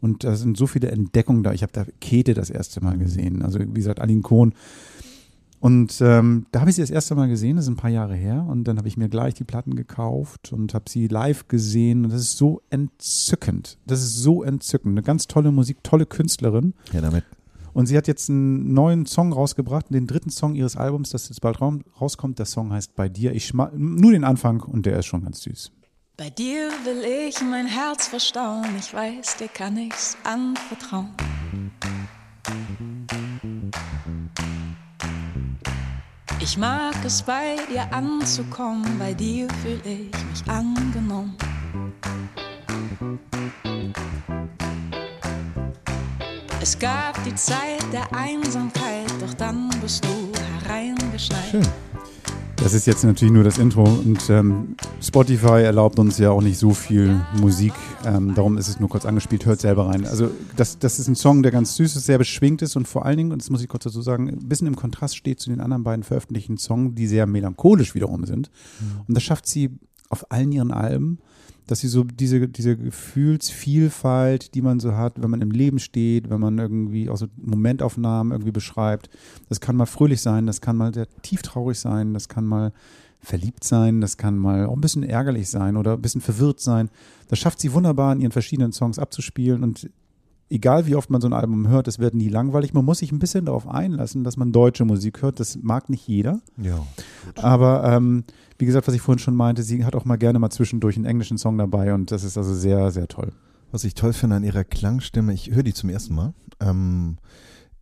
und 0.00 0.24
da 0.24 0.36
sind 0.36 0.56
so 0.56 0.66
viele 0.66 0.90
Entdeckungen 0.90 1.42
da. 1.42 1.52
Ich 1.52 1.62
habe 1.62 1.72
da 1.72 1.84
Käthe 2.00 2.34
das 2.34 2.50
erste 2.50 2.82
Mal 2.82 2.96
gesehen, 2.98 3.42
also 3.42 3.58
wie 3.58 3.66
gesagt, 3.72 4.00
Aline 4.00 4.22
Kohn. 4.22 4.54
Und 5.60 5.98
ähm, 6.02 6.44
da 6.52 6.60
habe 6.60 6.68
ich 6.68 6.76
sie 6.76 6.82
das 6.82 6.90
erste 6.90 7.14
Mal 7.14 7.26
gesehen, 7.28 7.56
das 7.56 7.64
ist 7.64 7.70
ein 7.70 7.76
paar 7.76 7.88
Jahre 7.88 8.14
her. 8.14 8.44
Und 8.46 8.64
dann 8.64 8.76
habe 8.76 8.86
ich 8.86 8.98
mir 8.98 9.08
gleich 9.08 9.32
die 9.32 9.44
Platten 9.44 9.76
gekauft 9.76 10.52
und 10.52 10.74
habe 10.74 10.90
sie 10.90 11.06
live 11.08 11.48
gesehen. 11.48 12.04
Und 12.04 12.12
das 12.12 12.20
ist 12.20 12.36
so 12.36 12.60
entzückend. 12.68 13.78
Das 13.86 14.02
ist 14.02 14.18
so 14.18 14.42
entzückend. 14.42 14.92
Eine 14.92 15.02
ganz 15.02 15.26
tolle 15.26 15.52
Musik, 15.52 15.78
tolle 15.82 16.04
Künstlerin. 16.04 16.74
Ja, 16.92 17.00
damit. 17.00 17.24
Und 17.74 17.86
sie 17.86 17.96
hat 17.96 18.06
jetzt 18.06 18.30
einen 18.30 18.72
neuen 18.72 19.04
Song 19.04 19.32
rausgebracht, 19.32 19.86
den 19.90 20.06
dritten 20.06 20.30
Song 20.30 20.54
ihres 20.54 20.76
Albums, 20.76 21.10
das 21.10 21.28
jetzt 21.28 21.40
bald 21.40 21.60
rauskommt. 21.60 22.38
Der 22.38 22.46
Song 22.46 22.72
heißt 22.72 22.94
Bei 22.94 23.08
dir. 23.08 23.34
Ich 23.34 23.52
nur 23.52 24.12
den 24.12 24.24
Anfang 24.24 24.60
und 24.60 24.86
der 24.86 25.00
ist 25.00 25.06
schon 25.06 25.24
ganz 25.24 25.42
süß. 25.42 25.72
Bei 26.16 26.30
dir 26.30 26.70
will 26.84 27.02
ich 27.28 27.40
mein 27.42 27.66
Herz 27.66 28.06
verstauen, 28.06 28.66
ich 28.78 28.94
weiß, 28.94 29.38
dir 29.38 29.48
kann 29.48 29.76
ich's 29.76 30.16
anvertrauen. 30.22 31.10
Ich 36.40 36.56
mag 36.56 36.94
es 37.04 37.20
bei 37.22 37.56
dir 37.68 37.92
anzukommen, 37.92 38.96
bei 38.96 39.12
dir 39.12 39.48
fühl 39.62 39.80
ich 39.84 40.24
mich 40.30 40.48
angenommen. 40.48 41.36
Es 46.66 46.78
gab 46.78 47.22
die 47.24 47.34
Zeit 47.34 47.84
der 47.92 48.10
Einsamkeit, 48.16 49.04
doch 49.20 49.34
dann 49.34 49.68
bist 49.82 50.02
du 50.02 50.08
hereingeschneit. 50.62 51.50
Schön. 51.50 51.66
Das 52.56 52.72
ist 52.72 52.86
jetzt 52.86 53.04
natürlich 53.04 53.34
nur 53.34 53.44
das 53.44 53.58
Intro 53.58 53.84
und 53.84 54.30
ähm, 54.30 54.74
Spotify 54.98 55.60
erlaubt 55.60 55.98
uns 55.98 56.16
ja 56.16 56.30
auch 56.30 56.40
nicht 56.40 56.56
so 56.56 56.70
viel 56.70 57.20
Musik. 57.38 57.74
Ähm, 58.06 58.34
darum 58.34 58.56
ist 58.56 58.68
es 58.68 58.80
nur 58.80 58.88
kurz 58.88 59.04
angespielt. 59.04 59.44
Hört 59.44 59.60
selber 59.60 59.88
rein. 59.88 60.06
Also 60.06 60.30
das, 60.56 60.78
das 60.78 60.98
ist 60.98 61.06
ein 61.06 61.16
Song, 61.16 61.42
der 61.42 61.52
ganz 61.52 61.76
süß 61.76 61.96
ist, 61.96 62.06
sehr 62.06 62.16
beschwingt 62.16 62.62
ist 62.62 62.76
und 62.76 62.88
vor 62.88 63.04
allen 63.04 63.18
Dingen, 63.18 63.32
und 63.32 63.42
das 63.42 63.50
muss 63.50 63.60
ich 63.60 63.68
kurz 63.68 63.84
dazu 63.84 64.00
sagen, 64.00 64.30
ein 64.30 64.48
bisschen 64.48 64.66
im 64.66 64.74
Kontrast 64.74 65.18
steht 65.18 65.40
zu 65.40 65.50
den 65.50 65.60
anderen 65.60 65.84
beiden 65.84 66.02
veröffentlichten 66.02 66.56
Songs, 66.56 66.94
die 66.94 67.06
sehr 67.06 67.26
melancholisch 67.26 67.94
wiederum 67.94 68.24
sind. 68.24 68.50
Mhm. 68.80 69.02
Und 69.06 69.14
das 69.14 69.22
schafft 69.22 69.46
sie 69.46 69.68
auf 70.08 70.32
allen 70.32 70.50
ihren 70.50 70.70
Alben 70.70 71.18
dass 71.66 71.80
sie 71.80 71.88
so 71.88 72.04
diese, 72.04 72.48
diese 72.48 72.76
Gefühlsvielfalt, 72.76 74.54
die 74.54 74.62
man 74.62 74.80
so 74.80 74.96
hat, 74.96 75.22
wenn 75.22 75.30
man 75.30 75.40
im 75.40 75.50
Leben 75.50 75.78
steht, 75.78 76.28
wenn 76.30 76.40
man 76.40 76.58
irgendwie 76.58 77.08
auch 77.08 77.16
so 77.16 77.26
Momentaufnahmen 77.36 78.32
irgendwie 78.32 78.52
beschreibt, 78.52 79.08
das 79.48 79.60
kann 79.60 79.76
mal 79.76 79.86
fröhlich 79.86 80.20
sein, 80.20 80.46
das 80.46 80.60
kann 80.60 80.76
mal 80.76 80.92
sehr 80.92 81.06
tieftraurig 81.22 81.78
sein, 81.78 82.12
das 82.12 82.28
kann 82.28 82.44
mal 82.44 82.72
verliebt 83.20 83.64
sein, 83.64 84.00
das 84.00 84.18
kann 84.18 84.36
mal 84.36 84.66
auch 84.66 84.74
ein 84.74 84.80
bisschen 84.80 85.02
ärgerlich 85.02 85.48
sein 85.48 85.76
oder 85.76 85.94
ein 85.94 86.02
bisschen 86.02 86.20
verwirrt 86.20 86.60
sein. 86.60 86.90
Das 87.28 87.38
schafft 87.38 87.60
sie 87.60 87.72
wunderbar 87.72 88.12
in 88.12 88.20
ihren 88.20 88.32
verschiedenen 88.32 88.72
Songs 88.72 88.98
abzuspielen 88.98 89.62
und 89.62 89.88
egal 90.50 90.86
wie 90.86 90.94
oft 90.94 91.10
man 91.10 91.20
so 91.20 91.28
ein 91.28 91.32
Album 91.32 91.68
hört, 91.68 91.88
es 91.88 91.98
wird 91.98 92.14
nie 92.14 92.28
langweilig. 92.28 92.74
Man 92.74 92.84
muss 92.84 92.98
sich 92.98 93.12
ein 93.12 93.18
bisschen 93.18 93.46
darauf 93.46 93.66
einlassen, 93.68 94.24
dass 94.24 94.36
man 94.36 94.52
deutsche 94.52 94.84
Musik 94.84 95.22
hört. 95.22 95.40
Das 95.40 95.58
mag 95.62 95.88
nicht 95.88 96.06
jeder. 96.06 96.40
Ja. 96.56 96.76
Gut. 97.24 97.42
Aber 97.42 97.84
ähm, 97.84 98.24
wie 98.58 98.66
gesagt, 98.66 98.86
was 98.86 98.94
ich 98.94 99.00
vorhin 99.00 99.18
schon 99.18 99.36
meinte, 99.36 99.62
sie 99.62 99.84
hat 99.84 99.96
auch 99.96 100.04
mal 100.04 100.16
gerne 100.16 100.38
mal 100.38 100.50
zwischendurch 100.50 100.96
einen 100.96 101.06
englischen 101.06 101.38
Song 101.38 101.58
dabei 101.58 101.94
und 101.94 102.10
das 102.10 102.24
ist 102.24 102.38
also 102.38 102.54
sehr, 102.54 102.90
sehr 102.90 103.08
toll. 103.08 103.32
Was 103.72 103.84
ich 103.84 103.94
toll 103.94 104.12
finde 104.12 104.36
an 104.36 104.44
ihrer 104.44 104.64
Klangstimme, 104.64 105.32
ich 105.32 105.50
höre 105.50 105.64
die 105.64 105.74
zum 105.74 105.90
ersten 105.90 106.14
Mal, 106.14 106.34
ähm, 106.60 107.16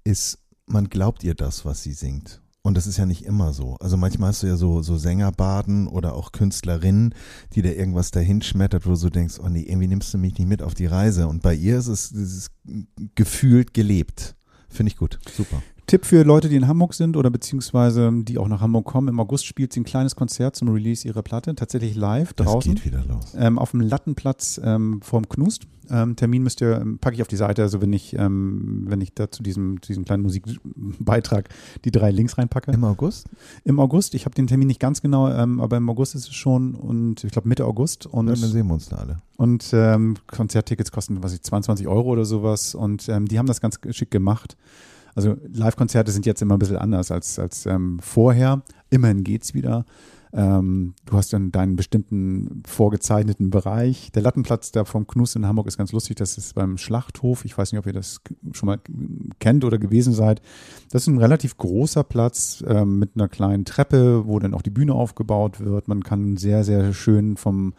ist, 0.04 0.38
man 0.66 0.88
glaubt 0.88 1.22
ihr 1.24 1.34
das, 1.34 1.64
was 1.64 1.82
sie 1.82 1.92
singt. 1.92 2.40
Und 2.64 2.76
das 2.76 2.86
ist 2.86 2.96
ja 2.96 3.06
nicht 3.06 3.24
immer 3.24 3.52
so. 3.52 3.76
Also 3.80 3.96
manchmal 3.96 4.28
hast 4.28 4.44
du 4.44 4.46
ja 4.46 4.56
so, 4.56 4.82
so 4.82 4.96
Sängerbaden 4.96 5.88
oder 5.88 6.14
auch 6.14 6.30
Künstlerinnen, 6.30 7.12
die 7.54 7.62
da 7.62 7.70
irgendwas 7.70 8.12
dahin 8.12 8.40
schmettert, 8.40 8.86
wo 8.86 8.90
du 8.90 8.96
so 8.96 9.10
denkst, 9.10 9.40
oh 9.42 9.48
nee, 9.48 9.62
irgendwie 9.62 9.88
nimmst 9.88 10.14
du 10.14 10.18
mich 10.18 10.38
nicht 10.38 10.48
mit 10.48 10.62
auf 10.62 10.74
die 10.74 10.86
Reise. 10.86 11.26
Und 11.26 11.42
bei 11.42 11.54
ihr 11.54 11.76
ist 11.78 11.88
es, 11.88 12.12
ist 12.12 12.36
es 12.36 12.50
gefühlt 13.16 13.74
gelebt. 13.74 14.36
Finde 14.68 14.92
ich 14.92 14.96
gut. 14.96 15.18
Super. 15.36 15.60
Tipp 15.92 16.06
für 16.06 16.22
Leute, 16.22 16.48
die 16.48 16.56
in 16.56 16.68
Hamburg 16.68 16.94
sind 16.94 17.18
oder 17.18 17.28
beziehungsweise 17.28 18.10
die 18.14 18.38
auch 18.38 18.48
nach 18.48 18.62
Hamburg 18.62 18.86
kommen. 18.86 19.08
Im 19.08 19.20
August 19.20 19.44
spielt 19.44 19.74
sie 19.74 19.80
ein 19.80 19.84
kleines 19.84 20.16
Konzert 20.16 20.56
zum 20.56 20.70
Release 20.70 21.06
ihrer 21.06 21.20
Platte, 21.20 21.54
tatsächlich 21.54 21.94
live 21.96 22.32
draußen. 22.32 22.74
Das 22.74 22.82
geht 22.82 22.90
wieder 22.90 23.04
los. 23.04 23.34
Ähm, 23.36 23.58
auf 23.58 23.72
dem 23.72 23.82
Lattenplatz 23.82 24.58
ähm, 24.64 25.02
vorm 25.02 25.28
Knust. 25.28 25.66
Ähm, 25.90 26.16
Termin 26.16 26.44
müsst 26.44 26.62
ihr, 26.62 26.80
ähm, 26.80 26.98
packe 26.98 27.16
ich 27.16 27.20
auf 27.20 27.28
die 27.28 27.36
Seite, 27.36 27.60
also 27.60 27.82
wenn 27.82 27.92
ich, 27.92 28.16
ähm, 28.18 28.84
wenn 28.86 29.02
ich 29.02 29.12
da 29.12 29.30
zu 29.30 29.42
diesem, 29.42 29.82
diesem 29.82 30.06
kleinen 30.06 30.22
Musikbeitrag 30.22 31.50
die 31.84 31.90
drei 31.90 32.10
Links 32.10 32.38
reinpacke. 32.38 32.72
Im 32.72 32.84
August? 32.84 33.28
Im 33.64 33.78
August. 33.78 34.14
Ich 34.14 34.24
habe 34.24 34.34
den 34.34 34.46
Termin 34.46 34.68
nicht 34.68 34.80
ganz 34.80 35.02
genau, 35.02 35.28
ähm, 35.28 35.60
aber 35.60 35.76
im 35.76 35.90
August 35.90 36.14
ist 36.14 36.28
es 36.28 36.34
schon 36.34 36.74
und 36.74 37.22
ich 37.22 37.32
glaube 37.32 37.50
Mitte 37.50 37.66
August. 37.66 38.06
Und, 38.06 38.28
ja, 38.28 38.34
dann 38.34 38.50
sehen 38.50 38.66
wir 38.66 38.72
uns 38.72 38.88
da 38.88 38.96
alle. 38.96 39.18
Und 39.36 39.74
Konzerttickets 40.26 40.90
kosten, 40.90 41.22
was 41.22 41.34
ich, 41.34 41.42
22 41.42 41.86
Euro 41.86 42.08
oder 42.08 42.24
sowas. 42.24 42.74
Und 42.74 43.08
die 43.08 43.38
haben 43.38 43.46
das 43.46 43.60
ganz 43.60 43.78
schick 43.90 44.10
gemacht. 44.10 44.56
Also 45.14 45.36
Live-Konzerte 45.52 46.10
sind 46.10 46.26
jetzt 46.26 46.42
immer 46.42 46.56
ein 46.56 46.58
bisschen 46.58 46.78
anders 46.78 47.10
als, 47.10 47.38
als 47.38 47.66
ähm, 47.66 47.98
vorher. 48.00 48.62
Immerhin 48.90 49.24
geht's 49.24 49.54
wieder. 49.54 49.84
Ähm, 50.34 50.94
du 51.04 51.16
hast 51.16 51.34
dann 51.34 51.52
deinen 51.52 51.76
bestimmten 51.76 52.62
vorgezeichneten 52.66 53.50
Bereich. 53.50 54.10
Der 54.12 54.22
Lattenplatz 54.22 54.72
da 54.72 54.86
vom 54.86 55.06
Knus 55.06 55.36
in 55.36 55.46
Hamburg 55.46 55.66
ist 55.66 55.76
ganz 55.76 55.92
lustig. 55.92 56.16
Das 56.16 56.38
ist 56.38 56.54
beim 56.54 56.78
Schlachthof. 56.78 57.44
Ich 57.44 57.56
weiß 57.56 57.72
nicht, 57.72 57.78
ob 57.78 57.86
ihr 57.86 57.92
das 57.92 58.22
schon 58.52 58.66
mal 58.66 58.78
kennt 59.40 59.64
oder 59.64 59.78
gewesen 59.78 60.14
seid. 60.14 60.40
Das 60.90 61.02
ist 61.02 61.08
ein 61.08 61.18
relativ 61.18 61.58
großer 61.58 62.02
Platz 62.02 62.64
ähm, 62.66 62.98
mit 62.98 63.10
einer 63.14 63.28
kleinen 63.28 63.66
Treppe, 63.66 64.26
wo 64.26 64.38
dann 64.38 64.54
auch 64.54 64.62
die 64.62 64.70
Bühne 64.70 64.94
aufgebaut 64.94 65.60
wird. 65.60 65.88
Man 65.88 66.02
kann 66.02 66.38
sehr, 66.38 66.64
sehr 66.64 66.94
schön 66.94 67.36
vom 67.36 67.74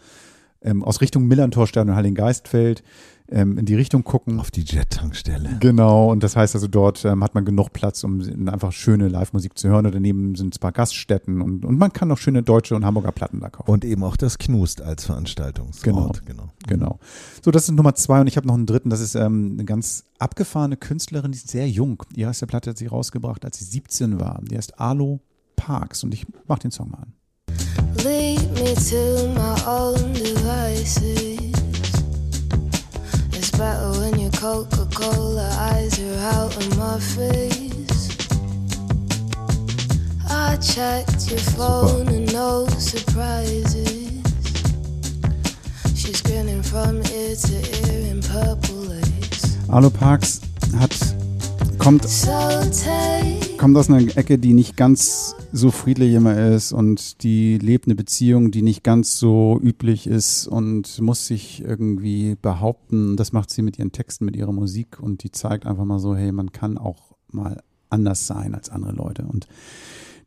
ähm, 0.63 0.83
aus 0.83 1.01
Richtung 1.01 1.27
Millantorstern 1.27 1.89
und 1.89 1.95
Heiligengeistfeld 1.95 2.83
ähm, 3.29 3.57
in 3.57 3.65
die 3.65 3.75
Richtung 3.75 4.03
gucken. 4.03 4.39
Auf 4.39 4.51
die 4.51 4.61
Jet-Tankstelle. 4.61 5.57
Genau, 5.59 6.11
und 6.11 6.23
das 6.23 6.35
heißt 6.35 6.55
also, 6.55 6.67
dort 6.67 7.03
ähm, 7.05 7.23
hat 7.23 7.35
man 7.35 7.45
genug 7.45 7.73
Platz, 7.73 8.03
um 8.03 8.21
einfach 8.47 8.71
schöne 8.71 9.07
Live-Musik 9.07 9.57
zu 9.57 9.69
hören. 9.69 9.85
Und 9.85 9.95
daneben 9.95 10.35
sind 10.35 10.55
ein 10.55 10.59
paar 10.59 10.71
Gaststätten 10.71 11.41
und, 11.41 11.65
und 11.65 11.77
man 11.77 11.91
kann 11.93 12.11
auch 12.11 12.17
schöne 12.17 12.43
deutsche 12.43 12.75
und 12.75 12.85
Hamburger 12.85 13.11
Platten 13.11 13.39
da 13.39 13.49
kaufen. 13.49 13.71
Und 13.71 13.85
eben 13.85 14.03
auch 14.03 14.17
das 14.17 14.37
Knust 14.37 14.81
als 14.81 15.05
Veranstaltungsort. 15.05 15.83
Genau, 15.83 16.11
genau. 16.25 16.49
genau. 16.67 16.99
So, 17.41 17.51
das 17.51 17.63
ist 17.63 17.71
Nummer 17.71 17.95
zwei 17.95 18.21
und 18.21 18.27
ich 18.27 18.37
habe 18.37 18.47
noch 18.47 18.55
einen 18.55 18.65
dritten. 18.65 18.89
Das 18.89 18.99
ist 18.99 19.15
ähm, 19.15 19.51
eine 19.53 19.65
ganz 19.65 20.03
abgefahrene 20.19 20.77
Künstlerin, 20.77 21.31
die 21.31 21.37
ist 21.37 21.49
sehr 21.49 21.69
jung. 21.69 22.03
Die 22.15 22.21
erste 22.21 22.47
Platte 22.47 22.71
hat 22.71 22.77
sie 22.77 22.87
rausgebracht, 22.87 23.45
als 23.45 23.59
sie 23.59 23.65
17 23.65 24.19
war. 24.19 24.41
Die 24.43 24.57
heißt 24.57 24.79
Alo 24.79 25.21
Parks 25.55 26.03
und 26.03 26.13
ich 26.13 26.25
mach 26.47 26.59
den 26.59 26.71
Song 26.71 26.89
mal 26.89 26.99
an. 26.99 27.13
Lead 28.01 28.51
me 28.51 28.75
to 28.75 29.31
my 29.35 29.61
own 29.65 30.13
devices 30.13 31.53
It's 33.31 33.51
better 33.51 33.91
when 33.99 34.19
your 34.19 34.31
Coca-Cola 34.31 35.49
eyes 35.57 35.99
are 35.99 36.19
out 36.35 36.57
of 36.57 36.77
my 36.77 36.99
face. 36.99 38.17
I 40.29 40.57
checked 40.57 41.29
your 41.29 41.39
phone 41.39 42.07
and 42.09 42.33
no 42.33 42.67
surprises. 42.67 44.11
She's 45.95 46.21
grinning 46.21 46.63
from 46.63 46.97
ear 46.97 47.35
to 47.35 47.55
ear 47.91 48.11
in 48.11 48.21
purple 48.21 48.75
lace. 48.75 49.57
Arlo 49.69 49.89
Parks 49.89 50.41
hat 50.77 50.91
kommt 51.83 52.07
kommt 53.57 53.77
aus 53.77 53.89
einer 53.89 54.17
Ecke, 54.17 54.37
die 54.37 54.53
nicht 54.53 54.77
ganz 54.77 55.35
so 55.51 55.69
friedlich 55.69 56.13
immer 56.13 56.37
ist 56.37 56.71
und 56.71 57.23
die 57.23 57.57
lebt 57.57 57.87
eine 57.87 57.95
Beziehung, 57.95 58.51
die 58.51 58.61
nicht 58.61 58.83
ganz 58.83 59.19
so 59.19 59.59
üblich 59.61 60.07
ist 60.07 60.47
und 60.47 61.01
muss 61.01 61.27
sich 61.27 61.61
irgendwie 61.61 62.35
behaupten. 62.41 63.17
Das 63.17 63.33
macht 63.33 63.49
sie 63.49 63.61
mit 63.61 63.79
ihren 63.79 63.91
Texten, 63.91 64.25
mit 64.25 64.35
ihrer 64.35 64.53
Musik 64.53 64.99
und 64.99 65.23
die 65.23 65.31
zeigt 65.31 65.65
einfach 65.65 65.83
mal 65.85 65.99
so, 65.99 66.15
hey, 66.15 66.31
man 66.31 66.53
kann 66.53 66.77
auch 66.77 67.15
mal 67.31 67.61
anders 67.89 68.27
sein 68.27 68.55
als 68.55 68.69
andere 68.69 68.93
Leute. 68.93 69.23
Und 69.23 69.47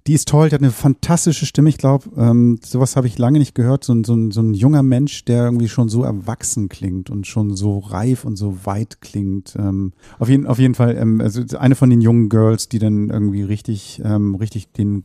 die 0.07 0.13
ist 0.13 0.29
toll, 0.29 0.49
die 0.49 0.55
hat 0.55 0.63
eine 0.63 0.71
fantastische 0.71 1.47
Stimme. 1.47 1.69
Ich 1.69 1.79
glaube, 1.79 2.09
ähm, 2.17 2.61
sowas 2.63 2.95
habe 2.95 3.09
ich 3.09 3.19
lange 3.19 3.39
nicht 3.39 3.55
gehört. 3.55 3.83
So, 3.83 3.95
so, 4.05 4.31
so 4.31 4.41
ein 4.41 4.55
junger 4.55 4.83
Mensch, 4.83 5.25
der 5.25 5.45
irgendwie 5.45 5.69
schon 5.69 5.89
so 5.89 6.05
erwachsen 6.05 6.69
klingt 6.69 7.11
und 7.11 7.27
schon 7.27 7.57
so 7.57 7.79
reif 7.79 8.25
und 8.25 8.37
so 8.37 8.65
weit 8.65 9.01
klingt. 9.01 9.57
Ähm, 9.59 9.93
auf, 10.19 10.29
jeden, 10.29 10.47
auf 10.47 10.59
jeden 10.59 10.75
Fall, 10.75 10.97
ähm, 10.97 11.21
also 11.21 11.43
eine 11.59 11.75
von 11.75 11.91
den 11.91 12.01
jungen 12.01 12.29
Girls, 12.29 12.69
die 12.69 12.79
dann 12.79 13.11
irgendwie 13.11 13.43
richtig, 13.43 14.01
ähm, 14.05 14.37
richtig 14.37 14.73
den 14.73 15.03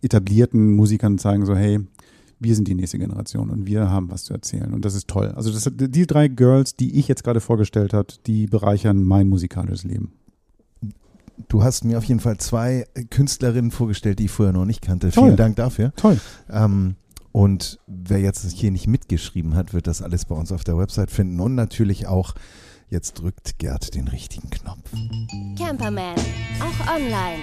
etablierten 0.00 0.74
Musikern 0.74 1.18
zeigen, 1.18 1.44
so, 1.44 1.54
hey, 1.54 1.80
wir 2.40 2.54
sind 2.54 2.68
die 2.68 2.74
nächste 2.74 2.98
Generation 2.98 3.50
und 3.50 3.66
wir 3.66 3.90
haben 3.90 4.10
was 4.10 4.24
zu 4.24 4.32
erzählen. 4.32 4.72
Und 4.72 4.84
das 4.84 4.94
ist 4.94 5.08
toll. 5.08 5.28
Also 5.36 5.52
das, 5.52 5.70
die 5.74 6.06
drei 6.06 6.28
Girls, 6.28 6.74
die 6.74 6.98
ich 6.98 7.06
jetzt 7.06 7.22
gerade 7.22 7.40
vorgestellt 7.40 7.92
habe, 7.92 8.08
die 8.26 8.46
bereichern 8.46 9.04
mein 9.04 9.28
musikalisches 9.28 9.84
Leben 9.84 10.12
du 11.48 11.62
hast 11.62 11.84
mir 11.84 11.98
auf 11.98 12.04
jeden 12.04 12.20
Fall 12.20 12.38
zwei 12.38 12.86
Künstlerinnen 13.10 13.70
vorgestellt, 13.70 14.18
die 14.18 14.26
ich 14.26 14.30
vorher 14.30 14.52
noch 14.52 14.64
nicht 14.64 14.82
kannte. 14.82 15.10
Toll. 15.10 15.24
Vielen 15.24 15.36
Dank 15.36 15.56
dafür. 15.56 15.92
Toll. 15.96 16.20
Ähm, 16.50 16.96
und 17.32 17.78
wer 17.86 18.20
jetzt 18.20 18.50
hier 18.52 18.70
nicht 18.70 18.86
mitgeschrieben 18.86 19.54
hat, 19.54 19.72
wird 19.72 19.86
das 19.86 20.02
alles 20.02 20.26
bei 20.26 20.34
uns 20.34 20.52
auf 20.52 20.64
der 20.64 20.76
Website 20.76 21.10
finden. 21.10 21.40
Und 21.40 21.54
natürlich 21.54 22.06
auch, 22.06 22.34
jetzt 22.90 23.14
drückt 23.14 23.58
Gerd 23.58 23.94
den 23.94 24.08
richtigen 24.08 24.50
Knopf. 24.50 24.90
Camperman, 25.56 26.16
auch 26.60 26.94
online. 26.94 27.42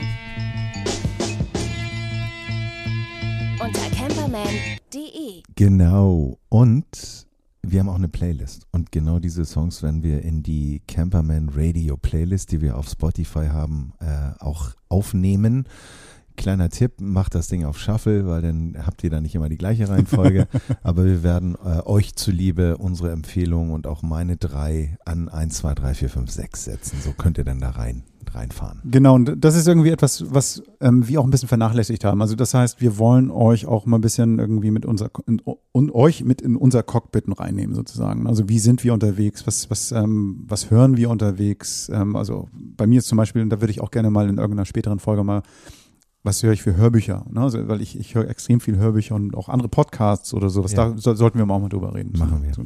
Unter 3.59 3.89
camperman.de. 3.95 5.43
Genau. 5.55 6.37
Und 6.49 7.27
wir 7.61 7.79
haben 7.79 7.89
auch 7.89 7.95
eine 7.95 8.09
Playlist 8.09 8.67
und 8.71 8.91
genau 8.91 9.19
diese 9.19 9.45
Songs 9.45 9.83
werden 9.83 10.01
wir 10.03 10.21
in 10.21 10.43
die 10.43 10.81
Camperman 10.87 11.49
Radio 11.53 11.97
Playlist, 11.97 12.51
die 12.51 12.61
wir 12.61 12.77
auf 12.77 12.87
Spotify 12.89 13.47
haben, 13.47 13.93
äh, 13.99 14.31
auch 14.39 14.71
aufnehmen. 14.87 15.65
Kleiner 16.37 16.69
Tipp, 16.69 17.01
macht 17.01 17.35
das 17.35 17.49
Ding 17.49 17.65
auf 17.65 17.77
Shuffle, 17.77 18.25
weil 18.25 18.41
dann 18.41 18.77
habt 18.85 19.03
ihr 19.03 19.09
da 19.09 19.19
nicht 19.19 19.35
immer 19.35 19.49
die 19.49 19.57
gleiche 19.57 19.89
Reihenfolge. 19.89 20.47
Aber 20.83 21.03
wir 21.03 21.21
werden 21.21 21.55
äh, 21.55 21.81
euch 21.85 22.15
zuliebe 22.15 22.77
unsere 22.77 23.11
Empfehlungen 23.11 23.73
und 23.73 23.87
auch 23.87 24.03
meine 24.03 24.37
drei 24.37 24.97
an 25.03 25.27
1, 25.27 25.57
2, 25.57 25.75
3, 25.75 25.93
4, 25.95 26.09
5, 26.09 26.31
6 26.31 26.63
setzen. 26.63 27.01
So 27.03 27.11
könnt 27.11 27.37
ihr 27.37 27.43
dann 27.43 27.59
da 27.59 27.71
rein 27.71 28.03
reinfahren. 28.33 28.81
Genau, 28.83 29.15
und 29.15 29.35
das 29.37 29.55
ist 29.55 29.67
irgendwie 29.67 29.89
etwas, 29.89 30.33
was 30.33 30.63
ähm, 30.81 31.07
wir 31.07 31.19
auch 31.19 31.23
ein 31.23 31.29
bisschen 31.29 31.47
vernachlässigt 31.47 32.03
haben. 32.05 32.21
Also 32.21 32.35
das 32.35 32.53
heißt, 32.53 32.81
wir 32.81 32.97
wollen 32.97 33.31
euch 33.31 33.65
auch 33.65 33.85
mal 33.85 33.97
ein 33.97 34.01
bisschen 34.01 34.39
irgendwie 34.39 34.71
mit 34.71 34.85
unser 34.85 35.09
in, 35.27 35.41
und 35.71 35.93
euch 35.93 36.23
mit 36.23 36.41
in 36.41 36.55
unser 36.55 36.83
Cockpit 36.83 37.25
reinnehmen 37.39 37.75
sozusagen. 37.75 38.27
Also 38.27 38.49
wie 38.49 38.59
sind 38.59 38.83
wir 38.83 38.93
unterwegs? 38.93 39.45
Was 39.47 39.69
was 39.69 39.91
ähm, 39.91 40.45
was 40.47 40.71
hören 40.71 40.97
wir 40.97 41.09
unterwegs? 41.09 41.89
Ähm, 41.93 42.15
also 42.15 42.49
bei 42.53 42.87
mir 42.87 43.01
zum 43.01 43.17
Beispiel, 43.17 43.41
und 43.41 43.49
da 43.49 43.61
würde 43.61 43.71
ich 43.71 43.81
auch 43.81 43.91
gerne 43.91 44.09
mal 44.09 44.29
in 44.29 44.37
irgendeiner 44.37 44.65
späteren 44.65 44.99
Folge 44.99 45.23
mal 45.23 45.43
was 46.23 46.43
höre 46.43 46.51
ich 46.51 46.61
für 46.61 46.75
Hörbücher? 46.75 47.25
Ne? 47.31 47.41
Also, 47.41 47.67
weil 47.67 47.81
ich, 47.81 47.97
ich 47.97 48.15
höre 48.15 48.27
extrem 48.27 48.59
viel 48.59 48.77
Hörbücher 48.77 49.15
und 49.15 49.35
auch 49.35 49.49
andere 49.49 49.69
Podcasts 49.69 50.33
oder 50.33 50.49
sowas. 50.49 50.73
Ja. 50.73 50.89
Da 50.89 50.97
so, 50.97 51.13
sollten 51.15 51.37
wir 51.37 51.49
auch 51.49 51.59
mal 51.59 51.69
drüber 51.69 51.95
reden. 51.95 52.17
Machen 52.17 52.43
wir. 52.43 52.53
So, 52.53 52.63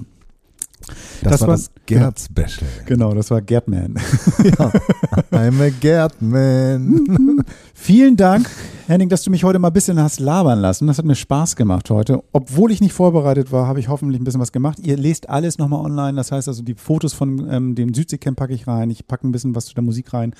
Das, 1.21 1.31
Das 1.33 1.41
war 1.41 1.47
war- 1.49 1.55
das 1.55 1.71
Gerd-Special. 1.85 2.69
genau, 2.85 3.13
das 3.13 3.29
war 3.31 3.41
Gertman. 3.41 3.95
I'm 5.31 5.61
a 5.61 5.69
Gerdman. 5.79 7.43
Vielen 7.73 8.15
Dank, 8.15 8.49
Henning, 8.87 9.09
dass 9.09 9.23
du 9.23 9.31
mich 9.31 9.43
heute 9.43 9.59
mal 9.59 9.67
ein 9.69 9.73
bisschen 9.73 9.99
hast 9.99 10.19
labern 10.19 10.59
lassen. 10.59 10.87
Das 10.87 10.97
hat 10.97 11.05
mir 11.05 11.15
Spaß 11.15 11.55
gemacht 11.55 11.89
heute. 11.89 12.23
Obwohl 12.31 12.71
ich 12.71 12.81
nicht 12.81 12.93
vorbereitet 12.93 13.51
war, 13.51 13.67
habe 13.67 13.79
ich 13.79 13.87
hoffentlich 13.89 14.21
ein 14.21 14.23
bisschen 14.23 14.41
was 14.41 14.51
gemacht. 14.51 14.79
Ihr 14.79 14.97
lest 14.97 15.29
alles 15.29 15.57
nochmal 15.57 15.83
online. 15.85 16.15
Das 16.15 16.31
heißt 16.31 16.47
also, 16.47 16.61
die 16.63 16.75
Fotos 16.75 17.13
von 17.13 17.49
ähm, 17.49 17.75
dem 17.75 17.93
Südseecamp 17.93 18.37
packe 18.37 18.53
ich 18.53 18.67
rein. 18.67 18.89
Ich 18.89 19.07
packe 19.07 19.27
ein 19.27 19.31
bisschen 19.31 19.55
was 19.55 19.65
zu 19.65 19.73
der 19.73 19.83
Musik 19.83 20.13
rein. 20.13 20.33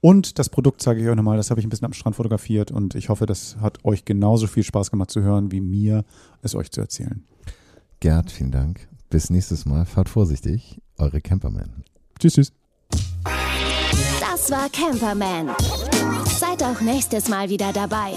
Und 0.00 0.38
das 0.38 0.48
Produkt 0.50 0.82
zeige 0.82 1.00
ich 1.00 1.08
euch 1.08 1.16
nochmal. 1.16 1.36
Das 1.36 1.50
habe 1.50 1.60
ich 1.60 1.66
ein 1.66 1.70
bisschen 1.70 1.86
am 1.86 1.92
Strand 1.94 2.16
fotografiert. 2.16 2.70
Und 2.70 2.94
ich 2.94 3.08
hoffe, 3.08 3.26
das 3.26 3.56
hat 3.60 3.84
euch 3.84 4.04
genauso 4.04 4.46
viel 4.46 4.62
Spaß 4.62 4.90
gemacht 4.90 5.10
zu 5.10 5.22
hören, 5.22 5.50
wie 5.50 5.60
mir 5.60 6.04
es 6.42 6.54
euch 6.54 6.70
zu 6.70 6.80
erzählen. 6.80 7.24
Gerd, 8.00 8.30
vielen 8.30 8.50
Dank. 8.50 8.86
Bis 9.14 9.30
nächstes 9.30 9.64
Mal. 9.64 9.86
Fahrt 9.86 10.08
vorsichtig. 10.08 10.80
Eure 10.98 11.20
Camperman. 11.20 11.84
Tschüss, 12.18 12.34
tschüss. 12.34 12.52
Das 14.18 14.50
war 14.50 14.68
Camperman. 14.70 15.50
Seid 16.36 16.64
auch 16.64 16.80
nächstes 16.80 17.28
Mal 17.28 17.48
wieder 17.48 17.72
dabei. 17.72 18.14